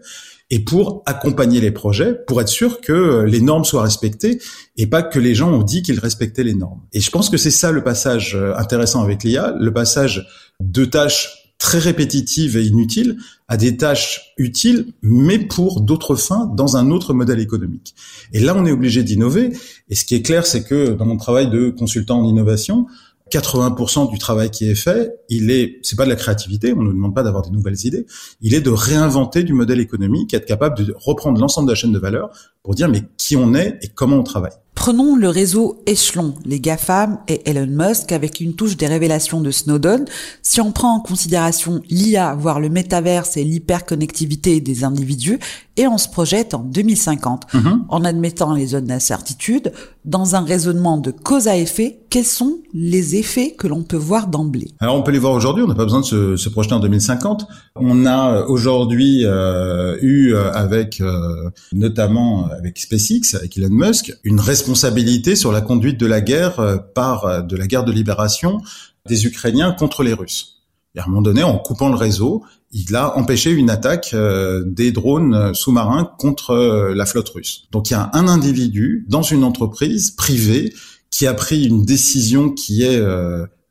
et 0.49 0.59
pour 0.59 1.03
accompagner 1.05 1.59
les 1.59 1.71
projets, 1.71 2.13
pour 2.25 2.39
être 2.39 2.47
sûr 2.47 2.79
que 2.79 2.93
euh, 2.93 3.25
les 3.25 3.41
normes 3.41 3.65
soient 3.65 3.83
respectées 3.83 4.39
et 4.77 4.87
pas 4.87 5.03
que 5.03 5.19
les 5.19 5.35
gens 5.35 5.51
ont 5.51 5.63
dit 5.63 5.81
qu'ils 5.81 5.99
respectaient 5.99 6.43
les 6.43 6.53
normes. 6.53 6.81
Et 6.93 7.01
je 7.01 7.11
pense 7.11 7.29
que 7.29 7.37
c'est 7.37 7.51
ça 7.51 7.71
le 7.71 7.83
passage 7.83 8.35
euh, 8.35 8.55
intéressant 8.55 9.03
avec 9.03 9.23
l'IA, 9.23 9.53
le 9.59 9.73
passage 9.73 10.25
de 10.61 10.85
tâches 10.85 11.46
très 11.57 11.79
répétitives 11.79 12.57
et 12.57 12.65
inutiles 12.65 13.17
à 13.47 13.57
des 13.57 13.77
tâches 13.77 14.33
utiles, 14.37 14.93
mais 15.01 15.39
pour 15.39 15.81
d'autres 15.81 16.15
fins 16.15 16.51
dans 16.55 16.77
un 16.77 16.91
autre 16.91 17.13
modèle 17.13 17.39
économique. 17.39 17.95
Et 18.33 18.39
là, 18.39 18.55
on 18.55 18.65
est 18.65 18.71
obligé 18.71 19.03
d'innover. 19.03 19.51
Et 19.89 19.95
ce 19.95 20.05
qui 20.05 20.15
est 20.15 20.21
clair, 20.21 20.45
c'est 20.45 20.63
que 20.63 20.93
dans 20.93 21.05
mon 21.05 21.17
travail 21.17 21.49
de 21.49 21.69
consultant 21.69 22.19
en 22.19 22.27
innovation, 22.27 22.85
80% 23.31 24.09
du 24.09 24.17
travail 24.17 24.49
qui 24.51 24.69
est 24.69 24.75
fait, 24.75 25.19
il 25.29 25.51
est, 25.51 25.79
c'est 25.83 25.97
pas 25.97 26.05
de 26.05 26.09
la 26.09 26.15
créativité, 26.15 26.73
on 26.73 26.81
ne 26.81 26.91
demande 26.91 27.13
pas 27.13 27.23
d'avoir 27.23 27.43
des 27.43 27.49
nouvelles 27.49 27.85
idées, 27.85 28.05
il 28.41 28.53
est 28.53 28.61
de 28.61 28.69
réinventer 28.69 29.43
du 29.43 29.53
modèle 29.53 29.79
économique, 29.79 30.33
être 30.33 30.45
capable 30.45 30.85
de 30.85 30.95
reprendre 30.97 31.39
l'ensemble 31.39 31.67
de 31.67 31.73
la 31.73 31.75
chaîne 31.75 31.91
de 31.91 31.99
valeur 31.99 32.29
pour 32.63 32.75
dire 32.75 32.87
mais 32.87 33.03
qui 33.17 33.35
on 33.35 33.53
est 33.53 33.79
et 33.81 33.89
comment 33.89 34.17
on 34.17 34.23
travaille. 34.23 34.53
Prenons 34.87 35.17
le 35.17 35.27
réseau 35.27 35.83
Echelon, 35.85 36.33
les 36.45 36.61
GAFAM 36.61 37.17
et 37.27 37.49
Elon 37.49 37.67
Musk 37.67 38.13
avec 38.13 38.39
une 38.39 38.53
touche 38.53 38.77
des 38.77 38.87
révélations 38.87 39.41
de 39.41 39.51
Snowden. 39.51 40.05
Si 40.41 40.61
on 40.61 40.71
prend 40.71 40.95
en 40.95 41.01
considération 41.01 41.81
l'IA, 41.89 42.35
voire 42.35 42.61
le 42.61 42.69
métaverse 42.69 43.35
et 43.35 43.43
l'hyperconnectivité 43.43 44.61
des 44.61 44.85
individus, 44.85 45.39
et 45.75 45.87
on 45.87 45.97
se 45.97 46.07
projette 46.07 46.53
en 46.53 46.59
2050, 46.59 47.53
mhm. 47.53 47.83
en 47.89 48.05
admettant 48.05 48.53
les 48.53 48.67
zones 48.67 48.85
d'incertitude, 48.85 49.73
dans 50.07 50.35
un 50.35 50.41
raisonnement 50.41 50.97
de 50.97 51.11
cause 51.11 51.47
à 51.49 51.57
effet, 51.57 51.99
quels 52.09 52.25
sont 52.25 52.59
les 52.73 53.17
effets 53.17 53.51
que 53.51 53.67
l'on 53.67 53.83
peut 53.83 53.97
voir 53.97 54.27
d'emblée? 54.27 54.71
Alors 54.79 54.95
on 54.95 55.03
peut 55.03 55.11
les 55.11 55.19
voir 55.19 55.33
aujourd'hui, 55.33 55.63
on 55.63 55.67
n'a 55.67 55.75
pas 55.75 55.83
besoin 55.83 55.99
de 55.99 56.05
se, 56.05 56.37
se, 56.37 56.49
projeter 56.49 56.73
en 56.73 56.79
2050. 56.79 57.45
On 57.75 58.05
a 58.05 58.45
aujourd'hui 58.45 59.25
euh, 59.25 59.97
eu 60.01 60.33
euh, 60.33 60.51
avec 60.53 61.01
euh, 61.01 61.49
notamment 61.73 62.47
avec 62.47 62.79
SpaceX, 62.79 63.35
avec 63.35 63.57
Elon 63.57 63.69
Musk, 63.69 64.17
une 64.23 64.39
responsabilité 64.39 65.35
sur 65.35 65.51
la 65.51 65.61
conduite 65.61 65.99
de 65.99 66.05
la 66.05 66.21
guerre 66.21 66.59
euh, 66.59 66.77
par 66.77 67.25
euh, 67.25 67.41
de 67.41 67.57
la 67.57 67.67
guerre 67.67 67.83
de 67.83 67.91
libération 67.91 68.61
des 69.07 69.25
Ukrainiens 69.25 69.73
contre 69.73 70.03
les 70.03 70.13
Russes. 70.13 70.63
Et 70.95 70.99
à 70.99 71.03
un 71.03 71.07
moment 71.07 71.21
donné, 71.21 71.43
en 71.43 71.57
coupant 71.57 71.89
le 71.89 71.95
réseau, 71.95 72.43
il 72.71 72.95
a 72.95 73.17
empêché 73.17 73.51
une 73.51 73.69
attaque 73.69 74.11
euh, 74.13 74.63
des 74.65 74.91
drones 74.91 75.53
sous-marins 75.53 76.11
contre 76.17 76.91
la 76.93 77.05
flotte 77.05 77.29
russe. 77.29 77.67
Donc 77.71 77.89
il 77.89 77.93
y 77.93 77.95
a 77.95 78.09
un 78.13 78.27
individu 78.27 79.05
dans 79.07 79.21
une 79.21 79.43
entreprise 79.43 80.11
privée 80.11 80.73
qui 81.09 81.25
a 81.27 81.33
pris 81.33 81.65
une 81.65 81.85
décision 81.85 82.49
qui 82.49 82.83
est 82.83 83.01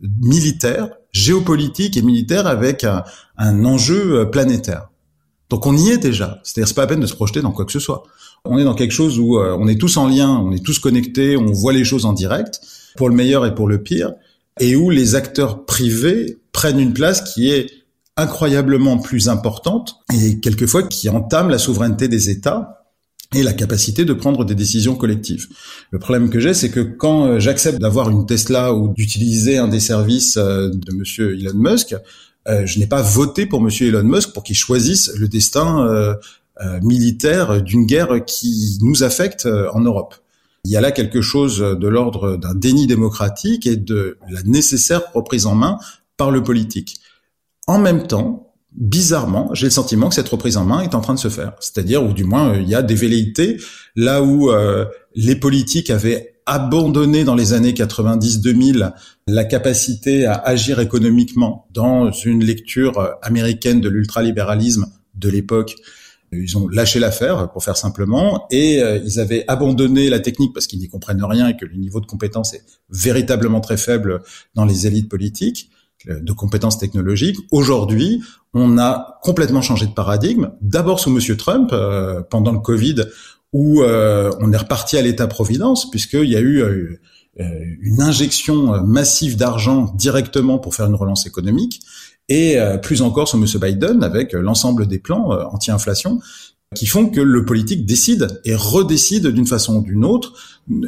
militaire, 0.00 0.91
géopolitique 1.12 1.97
et 1.97 2.03
militaire 2.03 2.47
avec 2.47 2.85
un, 2.85 3.65
enjeu 3.65 4.31
planétaire. 4.31 4.88
Donc 5.50 5.67
on 5.67 5.76
y 5.76 5.91
est 5.91 5.99
déjà. 5.99 6.41
C'est-à-dire 6.43 6.69
c'est 6.69 6.75
pas 6.75 6.83
la 6.83 6.88
peine 6.88 7.00
de 7.00 7.07
se 7.07 7.15
projeter 7.15 7.43
dans 7.43 7.53
quoi 7.53 7.67
que 7.67 7.73
ce 7.73 7.79
soit 7.79 8.05
on 8.49 8.59
est 8.59 8.65
dans 8.65 8.75
quelque 8.75 8.93
chose 8.93 9.19
où 9.19 9.38
euh, 9.38 9.57
on 9.59 9.69
est 9.69 9.76
tous 9.76 9.97
en 9.97 10.09
lien, 10.09 10.29
on 10.29 10.53
est 10.53 10.65
tous 10.65 10.79
connectés, 10.79 11.37
on 11.37 11.47
voit 11.53 11.73
les 11.73 11.85
choses 11.85 12.05
en 12.05 12.12
direct, 12.12 12.61
pour 12.97 13.09
le 13.09 13.15
meilleur 13.15 13.45
et 13.47 13.55
pour 13.55 13.69
le 13.69 13.83
pire, 13.83 14.12
et 14.61 14.76
où 14.76 14.91
les 14.91 15.15
acteurs 15.15 15.65
privés 15.65 16.38
prennent 16.53 16.81
une 16.81 16.95
place 16.95 17.35
qui 17.35 17.50
est 17.50 17.71
incroyablement 18.17 18.99
plus 18.99 19.29
importante 19.29 19.97
et 20.15 20.41
quelquefois 20.41 20.83
qui 20.85 21.09
entame 21.09 21.51
la 21.51 21.59
souveraineté 21.59 22.09
des 22.09 22.31
États 22.31 22.87
et 23.35 23.43
la 23.43 23.53
capacité 23.53 24.05
de 24.05 24.13
prendre 24.13 24.45
des 24.45 24.55
décisions 24.55 24.95
collectives. 24.95 25.49
Le 25.91 25.99
problème 25.99 26.31
que 26.31 26.39
j'ai, 26.39 26.55
c'est 26.55 26.71
que 26.71 26.81
quand 26.81 27.27
euh, 27.27 27.41
j'accepte 27.41 27.81
d'avoir 27.81 28.09
une 28.09 28.25
Tesla 28.25 28.73
ou 28.73 28.95
d'utiliser 28.95 29.59
un 29.59 29.69
des 29.69 29.81
services 29.81 30.37
euh, 30.37 30.71
de 30.71 30.93
Monsieur 30.93 31.37
Elon 31.39 31.55
Musk, 31.55 31.95
je 32.49 32.79
n'ai 32.79 32.87
pas 32.87 33.03
voté 33.03 33.45
pour 33.45 33.61
Monsieur 33.61 33.89
Elon 33.89 34.05
Musk 34.05 34.33
pour 34.33 34.45
qu'il 34.45 34.55
choisisse 34.55 35.13
le 35.17 35.27
destin 35.27 35.85
euh, 36.63 36.81
militaire 36.81 37.63
d'une 37.63 37.85
guerre 37.85 38.25
qui 38.25 38.79
nous 38.81 39.03
affecte 39.03 39.45
euh, 39.45 39.69
en 39.75 39.81
Europe. 39.81 40.15
Il 40.65 40.71
y 40.71 40.77
a 40.79 40.81
là 40.81 40.91
quelque 40.91 41.21
chose 41.21 41.59
de 41.59 41.87
l'ordre 41.87 42.39
d'un 42.39 42.55
déni 42.55 42.87
démocratique 42.87 43.67
et 43.67 43.77
de 43.77 44.17
la 44.31 44.43
nécessaire 44.45 45.03
reprise 45.13 45.45
en 45.45 45.55
main 45.55 45.77
par 46.17 46.31
le 46.31 46.43
politique. 46.43 46.97
En 47.67 47.79
même 47.79 48.07
temps, 48.07 48.55
bizarrement, 48.73 49.51
j'ai 49.55 49.67
le 49.67 49.71
sentiment 49.71 50.09
que 50.09 50.15
cette 50.15 50.29
reprise 50.29 50.57
en 50.57 50.65
main 50.65 50.81
est 50.81 50.95
en 50.95 51.01
train 51.01 51.15
de 51.15 51.19
se 51.19 51.29
faire. 51.29 51.55
C'est-à-dire, 51.61 52.05
ou 52.05 52.13
du 52.13 52.25
moins, 52.25 52.57
il 52.57 52.69
y 52.69 52.75
a 52.75 52.83
des 52.83 52.95
velléités 52.95 53.59
là 53.95 54.23
où 54.23 54.51
euh, 54.51 54.85
les 55.15 55.37
politiques 55.37 55.91
avaient 55.91 56.35
abandonné 56.47 57.25
dans 57.25 57.35
les 57.35 57.55
années 57.55 57.73
90-2000 57.73 58.93
la 59.27 59.45
capacité 59.45 60.27
à 60.27 60.35
agir 60.35 60.79
économiquement 60.79 61.67
dans 61.73 62.13
une 62.13 62.45
lecture 62.45 63.17
américaine 63.23 63.81
de 63.81 63.89
l'ultralibéralisme 63.89 64.87
de 65.15 65.29
l'époque 65.29 65.77
ils 66.33 66.57
ont 66.59 66.69
lâché 66.69 66.99
l'affaire, 66.99 67.51
pour 67.53 67.63
faire 67.63 67.77
simplement, 67.77 68.47
et 68.51 68.83
euh, 68.83 68.99
ils 69.05 69.21
avaient 69.21 69.45
abandonné 69.49 70.09
la 70.11 70.21
technique 70.21 70.53
parce 70.53 70.67
qu'ils 70.67 70.79
n'y 70.79 70.89
comprennent 70.89 71.23
rien 71.25 71.49
et 71.49 71.57
que 71.57 71.65
le 71.65 71.77
niveau 71.77 72.01
de 72.01 72.07
compétence 72.07 72.55
est 72.55 72.65
véritablement 72.91 73.61
très 73.61 73.77
faible 73.77 74.23
dans 74.55 74.65
les 74.65 74.87
élites 74.87 75.09
politiques 75.09 75.71
euh, 75.71 75.75
de 76.07 76.33
compétences 76.33 76.79
technologiques. 76.79 77.37
Aujourd'hui, 77.51 78.23
on 78.55 78.79
a 78.79 79.19
complètement 79.23 79.63
changé 79.63 79.87
de 79.87 79.93
paradigme. 79.93 80.51
D'abord 80.61 81.01
sous 81.01 81.11
Monsieur 81.11 81.37
Trump, 81.37 81.71
euh, 81.73 82.23
pendant 82.23 82.53
le 82.53 82.61
Covid, 82.61 83.05
où 83.53 83.83
on 83.83 84.53
est 84.53 84.57
reparti 84.57 84.99
à 84.99 85.03
l'État-providence, 85.03 85.91
puisqu'il 85.91 86.29
y 86.29 86.37
a 86.37 86.41
eu 86.41 86.99
une 87.39 88.03
injection 88.03 88.83
massive 88.83 89.37
d'argent 89.37 89.95
directement 89.97 90.59
pour 90.59 90.75
faire 90.75 90.87
une 90.87 90.95
relance 90.95 91.27
économique 91.27 91.81
et 92.29 92.59
euh, 92.59 92.77
plus 92.77 93.03
encore 93.03 93.29
sur 93.29 93.39
M. 93.39 93.47
Biden 93.61 94.03
avec 94.03 94.35
euh, 94.35 94.41
l'ensemble 94.41 94.87
des 94.87 94.99
plans 94.99 95.33
euh, 95.33 95.45
anti-inflation 95.45 96.21
qui 96.75 96.87
font 96.87 97.09
que 97.09 97.21
le 97.21 97.45
politique 97.45 97.87
décide 97.87 98.41
et 98.45 98.55
redécide 98.55 99.29
d'une 99.29 99.47
façon 99.47 99.77
ou 99.77 99.83
d'une 99.83 100.05
autre. 100.05 100.33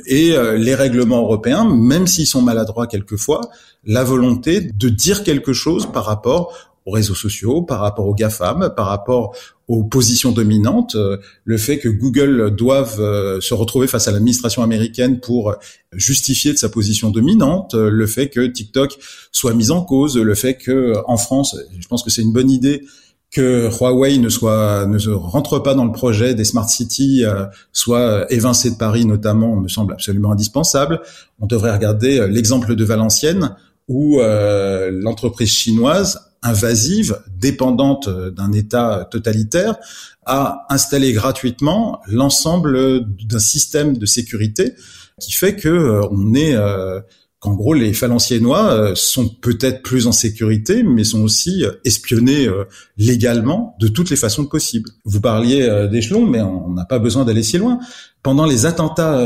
Et 0.06 0.34
les 0.56 0.74
règlements 0.74 1.20
européens, 1.20 1.64
même 1.64 2.08
s'ils 2.08 2.26
sont 2.26 2.42
maladroits 2.42 2.88
quelquefois, 2.88 3.42
la 3.88 4.04
volonté 4.04 4.60
de 4.60 4.88
dire 4.90 5.24
quelque 5.24 5.52
chose 5.52 5.90
par 5.90 6.04
rapport 6.04 6.52
aux 6.84 6.92
réseaux 6.92 7.14
sociaux, 7.14 7.62
par 7.62 7.80
rapport 7.80 8.06
aux 8.06 8.14
GAFAM, 8.14 8.72
par 8.76 8.86
rapport 8.86 9.34
aux 9.66 9.82
positions 9.82 10.32
dominantes, 10.32 10.94
euh, 10.94 11.18
le 11.44 11.58
fait 11.58 11.78
que 11.78 11.88
Google 11.88 12.54
doive 12.54 13.00
euh, 13.00 13.40
se 13.40 13.52
retrouver 13.52 13.86
face 13.86 14.06
à 14.06 14.12
l'administration 14.12 14.62
américaine 14.62 15.20
pour 15.20 15.54
justifier 15.92 16.52
de 16.52 16.58
sa 16.58 16.68
position 16.68 17.10
dominante, 17.10 17.74
euh, 17.74 17.90
le 17.90 18.06
fait 18.06 18.28
que 18.28 18.46
TikTok 18.46 18.98
soit 19.32 19.52
mis 19.52 19.70
en 19.70 19.82
cause, 19.82 20.16
le 20.16 20.34
fait 20.34 20.54
que 20.54 20.94
en 21.06 21.16
France, 21.16 21.56
je 21.78 21.88
pense 21.88 22.02
que 22.02 22.10
c'est 22.10 22.22
une 22.22 22.32
bonne 22.32 22.50
idée 22.50 22.84
que 23.30 23.68
Huawei 23.68 24.16
ne 24.16 24.30
soit 24.30 24.86
ne 24.86 25.12
rentre 25.12 25.58
pas 25.58 25.74
dans 25.74 25.84
le 25.84 25.92
projet 25.92 26.34
des 26.34 26.44
smart 26.44 26.66
cities, 26.66 27.24
soit 27.74 28.24
évincé 28.32 28.70
de 28.70 28.76
Paris 28.76 29.04
notamment, 29.04 29.54
me 29.54 29.68
semble 29.68 29.92
absolument 29.92 30.32
indispensable. 30.32 31.02
On 31.38 31.46
devrait 31.46 31.72
regarder 31.72 32.26
l'exemple 32.26 32.74
de 32.74 32.84
Valenciennes 32.86 33.54
où 33.88 34.20
l'entreprise 34.20 35.50
chinoise 35.50 36.20
invasive, 36.42 37.20
dépendante 37.36 38.08
d'un 38.08 38.52
État 38.52 39.08
totalitaire, 39.10 39.76
a 40.26 40.66
installé 40.68 41.12
gratuitement 41.12 42.00
l'ensemble 42.06 43.00
d'un 43.26 43.38
système 43.38 43.96
de 43.96 44.06
sécurité 44.06 44.74
qui 45.20 45.32
fait 45.32 45.56
que 45.56 45.68
euh, 45.68 46.06
on 46.10 46.34
est 46.34 46.54
euh, 46.54 47.00
qu'en 47.40 47.54
gros 47.54 47.74
les 47.74 47.92
Valenciennois 47.92 48.72
euh, 48.72 48.94
sont 48.94 49.28
peut-être 49.28 49.82
plus 49.82 50.06
en 50.06 50.12
sécurité, 50.12 50.82
mais 50.82 51.04
sont 51.04 51.22
aussi 51.22 51.64
espionnés 51.84 52.48
légalement 52.96 53.76
de 53.80 53.88
toutes 53.88 54.10
les 54.10 54.16
façons 54.16 54.46
possibles. 54.46 54.90
Vous 55.04 55.20
parliez 55.20 55.88
d'échelon, 55.90 56.26
mais 56.26 56.40
on 56.40 56.70
n'a 56.70 56.84
pas 56.84 56.98
besoin 56.98 57.24
d'aller 57.24 57.42
si 57.42 57.58
loin. 57.58 57.78
Pendant 58.22 58.44
les 58.44 58.66
attentats 58.66 59.18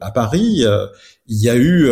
à 0.00 0.10
Paris, 0.10 0.64
il 1.28 1.40
y 1.40 1.48
a 1.48 1.56
eu 1.56 1.88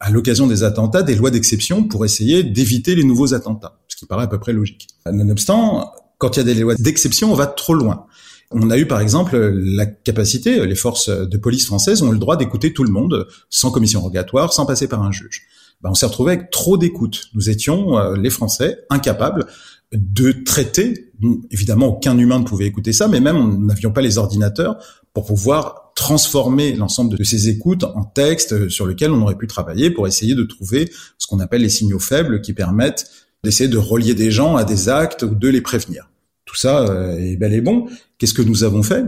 à 0.00 0.10
l'occasion 0.10 0.46
des 0.46 0.62
attentats 0.62 1.02
des 1.02 1.14
lois 1.14 1.30
d'exception 1.30 1.84
pour 1.84 2.04
essayer 2.04 2.42
d'éviter 2.42 2.94
les 2.94 3.04
nouveaux 3.04 3.34
attentats, 3.34 3.78
ce 3.86 3.96
qui 3.96 4.06
paraît 4.06 4.24
à 4.24 4.28
peu 4.28 4.40
près 4.40 4.52
logique. 4.52 4.88
Nonobstant, 5.06 5.92
quand 6.18 6.36
il 6.36 6.40
y 6.40 6.42
a 6.42 6.54
des 6.54 6.54
lois 6.54 6.74
d'exception, 6.74 7.30
on 7.30 7.34
va 7.34 7.46
trop 7.46 7.74
loin. 7.74 8.06
On 8.50 8.70
a 8.70 8.78
eu 8.78 8.86
par 8.86 9.00
exemple 9.00 9.36
la 9.38 9.86
capacité, 9.86 10.66
les 10.66 10.74
forces 10.74 11.08
de 11.08 11.38
police 11.38 11.66
françaises 11.66 12.02
ont 12.02 12.10
le 12.10 12.18
droit 12.18 12.36
d'écouter 12.36 12.72
tout 12.72 12.82
le 12.82 12.90
monde 12.90 13.28
sans 13.48 13.70
commission 13.70 14.00
rogatoire, 14.00 14.52
sans 14.52 14.66
passer 14.66 14.88
par 14.88 15.02
un 15.02 15.12
juge. 15.12 15.46
Ben, 15.82 15.90
on 15.90 15.94
s'est 15.94 16.06
retrouvé 16.06 16.32
avec 16.32 16.50
trop 16.50 16.76
d'écoute. 16.76 17.28
Nous 17.34 17.48
étions, 17.48 17.98
euh, 17.98 18.16
les 18.16 18.30
Français, 18.30 18.80
incapables 18.90 19.46
de 19.92 20.32
traiter. 20.32 21.10
Évidemment, 21.50 21.86
aucun 21.86 22.16
humain 22.18 22.38
ne 22.38 22.44
pouvait 22.44 22.66
écouter 22.66 22.92
ça, 22.92 23.08
mais 23.08 23.20
même 23.20 23.36
nous 23.36 23.66
n'avions 23.66 23.92
pas 23.92 24.00
les 24.00 24.18
ordinateurs 24.18 24.76
pour 25.14 25.26
pouvoir 25.26 25.89
transformer 26.00 26.72
l'ensemble 26.72 27.18
de 27.18 27.22
ces 27.24 27.50
écoutes 27.50 27.84
en 27.84 28.04
texte 28.04 28.70
sur 28.70 28.86
lequel 28.86 29.10
on 29.10 29.20
aurait 29.20 29.36
pu 29.36 29.46
travailler 29.46 29.90
pour 29.90 30.08
essayer 30.08 30.34
de 30.34 30.44
trouver 30.44 30.90
ce 31.18 31.26
qu'on 31.26 31.40
appelle 31.40 31.60
les 31.60 31.68
signaux 31.68 31.98
faibles 31.98 32.40
qui 32.40 32.54
permettent 32.54 33.10
d'essayer 33.44 33.68
de 33.68 33.76
relier 33.76 34.14
des 34.14 34.30
gens 34.30 34.56
à 34.56 34.64
des 34.64 34.88
actes 34.88 35.24
ou 35.24 35.34
de 35.34 35.48
les 35.48 35.60
prévenir. 35.60 36.08
Tout 36.46 36.56
ça 36.56 36.84
euh, 36.84 37.18
est 37.18 37.36
bel 37.36 37.52
et 37.52 37.60
bon. 37.60 37.86
Qu'est-ce 38.16 38.32
que 38.32 38.40
nous 38.40 38.64
avons 38.64 38.82
fait? 38.82 39.04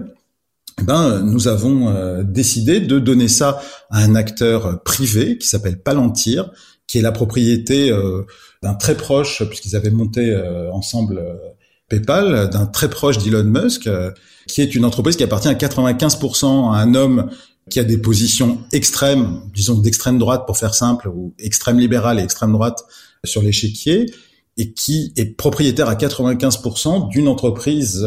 Eh 0.81 0.85
ben, 0.85 1.21
nous 1.21 1.49
avons 1.49 1.89
euh, 1.89 2.23
décidé 2.23 2.79
de 2.79 2.99
donner 2.99 3.29
ça 3.29 3.63
à 3.89 4.01
un 4.01 4.15
acteur 4.15 4.83
privé 4.83 5.39
qui 5.39 5.49
s'appelle 5.49 5.81
Palantir, 5.81 6.51
qui 6.87 6.99
est 6.99 7.03
la 7.03 7.13
propriété 7.13 7.91
euh, 7.91 8.27
d'un 8.63 8.75
très 8.75 8.99
proche, 8.99 9.43
puisqu'ils 9.45 9.77
avaient 9.77 9.91
monté 9.91 10.39
ensemble 10.73 11.23
PayPal, 11.93 12.49
d'un 12.51 12.67
très 12.67 12.89
proche 12.89 13.19
d'Elon 13.19 13.45
Musk, 13.45 13.89
qui 14.49 14.63
est 14.63 14.75
une 14.75 14.85
entreprise 14.85 15.17
qui 15.17 15.23
appartient 15.23 15.49
à 15.49 15.55
95% 15.55 16.73
à 16.73 16.79
un 16.79 16.95
homme 16.95 17.31
qui 17.71 17.79
a 17.81 17.85
des 17.85 17.99
positions 17.99 18.59
extrêmes, 18.73 19.43
disons 19.55 19.79
d'extrême 19.79 20.19
droite 20.19 20.45
pour 20.47 20.57
faire 20.57 20.75
simple, 20.75 21.09
ou 21.09 21.35
extrême 21.39 21.79
libérale 21.79 22.19
et 22.19 22.23
extrême 22.23 22.53
droite 22.53 22.83
sur 23.25 23.43
l'échiquier, 23.43 24.07
et 24.57 24.73
qui 24.73 25.13
est 25.17 25.37
propriétaire 25.37 25.89
à 25.89 25.95
95% 25.95 27.09
d'une 27.09 27.29
entreprise 27.29 28.07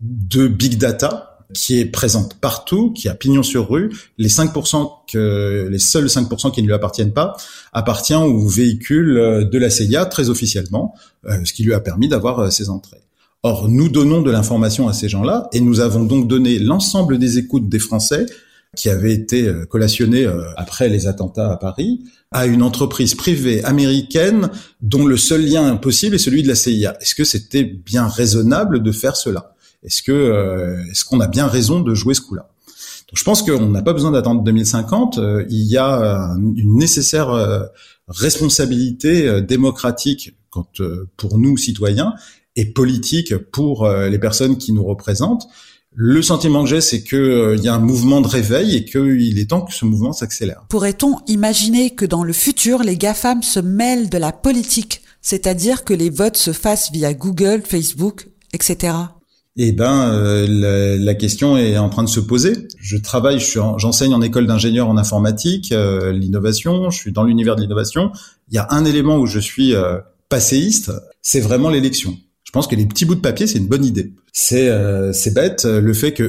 de 0.00 0.48
big 0.48 0.78
data 0.78 1.28
qui 1.54 1.78
est 1.78 1.84
présente 1.84 2.40
partout, 2.40 2.92
qui 2.92 3.08
a 3.08 3.14
pignon 3.14 3.42
sur 3.42 3.68
rue. 3.68 3.90
Les 4.18 4.28
5% 4.28 4.90
que 5.10 5.68
les 5.70 5.78
seuls 5.78 6.06
5% 6.06 6.52
qui 6.52 6.62
ne 6.62 6.66
lui 6.66 6.74
appartiennent 6.74 7.12
pas 7.12 7.36
appartient 7.72 8.14
au 8.14 8.48
véhicule 8.48 9.48
de 9.50 9.58
la 9.58 9.70
CIA 9.70 10.06
très 10.06 10.30
officiellement, 10.30 10.94
euh, 11.26 11.44
ce 11.44 11.52
qui 11.52 11.62
lui 11.62 11.74
a 11.74 11.80
permis 11.80 12.08
d'avoir 12.08 12.38
euh, 12.38 12.50
ses 12.50 12.70
entrées. 12.70 13.02
Or, 13.42 13.68
nous 13.68 13.88
donnons 13.88 14.22
de 14.22 14.30
l'information 14.30 14.88
à 14.88 14.92
ces 14.92 15.08
gens-là 15.08 15.48
et 15.52 15.60
nous 15.60 15.80
avons 15.80 16.04
donc 16.04 16.28
donné 16.28 16.58
l'ensemble 16.58 17.18
des 17.18 17.38
écoutes 17.38 17.68
des 17.68 17.80
Français 17.80 18.26
qui 18.76 18.88
avaient 18.88 19.12
été 19.12 19.46
euh, 19.48 19.66
collationnés 19.66 20.26
après 20.56 20.88
les 20.88 21.06
attentats 21.06 21.50
à 21.50 21.56
Paris 21.56 22.00
à 22.32 22.46
une 22.46 22.62
entreprise 22.62 23.14
privée 23.14 23.62
américaine 23.64 24.50
dont 24.80 25.06
le 25.06 25.16
seul 25.16 25.44
lien 25.44 25.76
possible 25.76 26.14
est 26.14 26.18
celui 26.18 26.42
de 26.42 26.48
la 26.48 26.54
CIA. 26.54 26.96
Est-ce 27.00 27.14
que 27.14 27.24
c'était 27.24 27.64
bien 27.64 28.08
raisonnable 28.08 28.82
de 28.82 28.92
faire 28.92 29.16
cela? 29.16 29.54
Est-ce 29.84 30.02
que 30.02 30.12
euh, 30.12 30.82
est-ce 30.90 31.04
qu'on 31.04 31.20
a 31.20 31.26
bien 31.26 31.46
raison 31.46 31.80
de 31.80 31.94
jouer 31.94 32.14
ce 32.14 32.20
coup-là? 32.22 32.48
Je 33.12 33.24
pense 33.24 33.42
qu'on 33.42 33.68
n'a 33.68 33.82
pas 33.82 33.92
besoin 33.92 34.10
d'attendre 34.10 34.42
2050. 34.42 35.18
Euh, 35.18 35.44
il 35.50 35.64
y 35.64 35.76
a 35.76 36.34
une 36.38 36.78
nécessaire 36.78 37.28
euh, 37.30 37.64
responsabilité 38.08 39.42
démocratique 39.42 40.34
quand, 40.50 40.80
pour 41.16 41.38
nous 41.38 41.56
citoyens 41.56 42.14
et 42.56 42.66
politique 42.66 43.36
pour 43.36 43.88
les 43.88 44.18
personnes 44.18 44.58
qui 44.58 44.72
nous 44.72 44.84
représentent. 44.84 45.48
Le 45.94 46.22
sentiment 46.22 46.64
que 46.64 46.70
j'ai, 46.70 46.80
c'est 46.80 47.02
qu'il 47.02 47.60
y 47.62 47.68
a 47.68 47.74
un 47.74 47.78
mouvement 47.78 48.22
de 48.22 48.26
réveil 48.26 48.76
et 48.76 48.84
qu'il 48.84 49.38
est 49.38 49.50
temps 49.50 49.60
que 49.60 49.74
ce 49.74 49.84
mouvement 49.84 50.12
s'accélère. 50.12 50.64
Pourrait-on 50.70 51.18
imaginer 51.26 51.90
que 51.90 52.06
dans 52.06 52.24
le 52.24 52.32
futur, 52.32 52.82
les 52.82 52.96
GAFAM 52.96 53.42
se 53.42 53.60
mêlent 53.60 54.08
de 54.08 54.16
la 54.16 54.32
politique, 54.32 55.02
c'est-à-dire 55.20 55.84
que 55.84 55.92
les 55.92 56.08
votes 56.08 56.38
se 56.38 56.52
fassent 56.52 56.90
via 56.92 57.12
Google, 57.12 57.62
Facebook, 57.66 58.28
etc. 58.54 58.94
Eh 59.56 59.72
ben, 59.72 60.10
euh, 60.14 60.96
la, 60.98 61.14
question 61.14 61.58
est 61.58 61.76
en 61.76 61.90
train 61.90 62.04
de 62.04 62.08
se 62.08 62.20
poser. 62.20 62.68
Je 62.80 62.96
travaille, 62.96 63.38
j'enseigne 63.38 64.14
en 64.14 64.22
école 64.22 64.46
d'ingénieur 64.46 64.88
en 64.88 64.96
informatique, 64.96 65.72
euh, 65.72 66.10
l'innovation. 66.10 66.88
Je 66.88 66.96
suis 66.96 67.12
dans 67.12 67.24
l'univers 67.24 67.56
de 67.56 67.60
l'innovation. 67.60 68.12
Il 68.48 68.54
y 68.54 68.58
a 68.58 68.66
un 68.70 68.86
élément 68.86 69.18
où 69.18 69.26
je 69.26 69.38
suis 69.38 69.74
euh, 69.74 69.98
passéiste, 70.30 70.90
c'est 71.20 71.40
vraiment 71.40 71.68
l'élection. 71.68 72.16
Je 72.52 72.58
pense 72.58 72.66
que 72.66 72.76
les 72.76 72.84
petits 72.84 73.06
bouts 73.06 73.14
de 73.14 73.20
papier, 73.20 73.46
c'est 73.46 73.56
une 73.56 73.66
bonne 73.66 73.82
idée. 73.82 74.12
C'est 74.30 74.68
euh, 74.68 75.10
bête 75.34 75.64
le 75.64 75.94
fait 75.94 76.12
que 76.12 76.24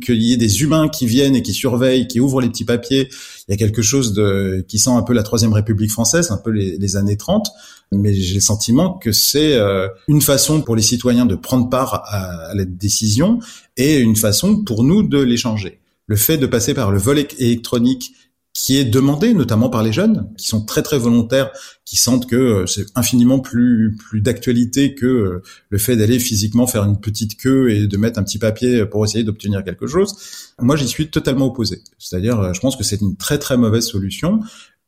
qu'il 0.00 0.22
y 0.22 0.32
ait 0.32 0.38
des 0.38 0.62
humains 0.62 0.88
qui 0.88 1.06
viennent 1.06 1.36
et 1.36 1.42
qui 1.42 1.52
surveillent, 1.52 2.06
qui 2.06 2.18
ouvrent 2.18 2.40
les 2.40 2.48
petits 2.48 2.64
papiers. 2.64 3.10
Il 3.46 3.50
y 3.50 3.54
a 3.54 3.58
quelque 3.58 3.82
chose 3.82 4.14
de 4.14 4.64
qui 4.66 4.78
sent 4.78 4.88
un 4.88 5.02
peu 5.02 5.12
la 5.12 5.22
troisième 5.22 5.52
République 5.52 5.90
française, 5.90 6.30
un 6.30 6.38
peu 6.38 6.48
les, 6.48 6.78
les 6.78 6.96
années 6.96 7.18
30. 7.18 7.50
Mais 7.92 8.14
j'ai 8.14 8.36
le 8.36 8.40
sentiment 8.40 8.94
que 8.94 9.12
c'est 9.12 9.54
euh, 9.56 9.86
une 10.08 10.22
façon 10.22 10.62
pour 10.62 10.76
les 10.76 10.82
citoyens 10.82 11.26
de 11.26 11.34
prendre 11.34 11.68
part 11.68 12.04
à, 12.06 12.48
à 12.48 12.54
la 12.54 12.64
décision 12.64 13.40
et 13.76 13.98
une 13.98 14.16
façon 14.16 14.64
pour 14.64 14.82
nous 14.82 15.02
de 15.02 15.20
l'échanger. 15.20 15.80
Le 16.06 16.16
fait 16.16 16.38
de 16.38 16.46
passer 16.46 16.72
par 16.72 16.90
le 16.90 16.98
vol 16.98 17.18
électronique 17.38 18.12
qui 18.56 18.78
est 18.78 18.86
demandé 18.86 19.34
notamment 19.34 19.68
par 19.68 19.82
les 19.82 19.92
jeunes 19.92 20.30
qui 20.38 20.48
sont 20.48 20.64
très 20.64 20.82
très 20.82 20.96
volontaires, 20.98 21.50
qui 21.84 21.96
sentent 21.96 22.26
que 22.26 22.36
euh, 22.36 22.66
c'est 22.66 22.86
infiniment 22.94 23.38
plus 23.38 23.94
plus 23.98 24.22
d'actualité 24.22 24.94
que 24.94 25.04
euh, 25.04 25.42
le 25.68 25.76
fait 25.76 25.94
d'aller 25.94 26.18
physiquement 26.18 26.66
faire 26.66 26.84
une 26.84 26.98
petite 26.98 27.38
queue 27.38 27.70
et 27.70 27.86
de 27.86 27.96
mettre 27.98 28.18
un 28.18 28.22
petit 28.22 28.38
papier 28.38 28.86
pour 28.86 29.04
essayer 29.04 29.24
d'obtenir 29.24 29.62
quelque 29.62 29.86
chose. 29.86 30.16
Moi, 30.58 30.74
j'y 30.76 30.88
suis 30.88 31.10
totalement 31.10 31.48
opposé. 31.48 31.82
C'est-à-dire, 31.98 32.40
euh, 32.40 32.52
je 32.54 32.60
pense 32.60 32.76
que 32.76 32.82
c'est 32.82 33.02
une 33.02 33.14
très 33.16 33.38
très 33.38 33.58
mauvaise 33.58 33.84
solution. 33.84 34.40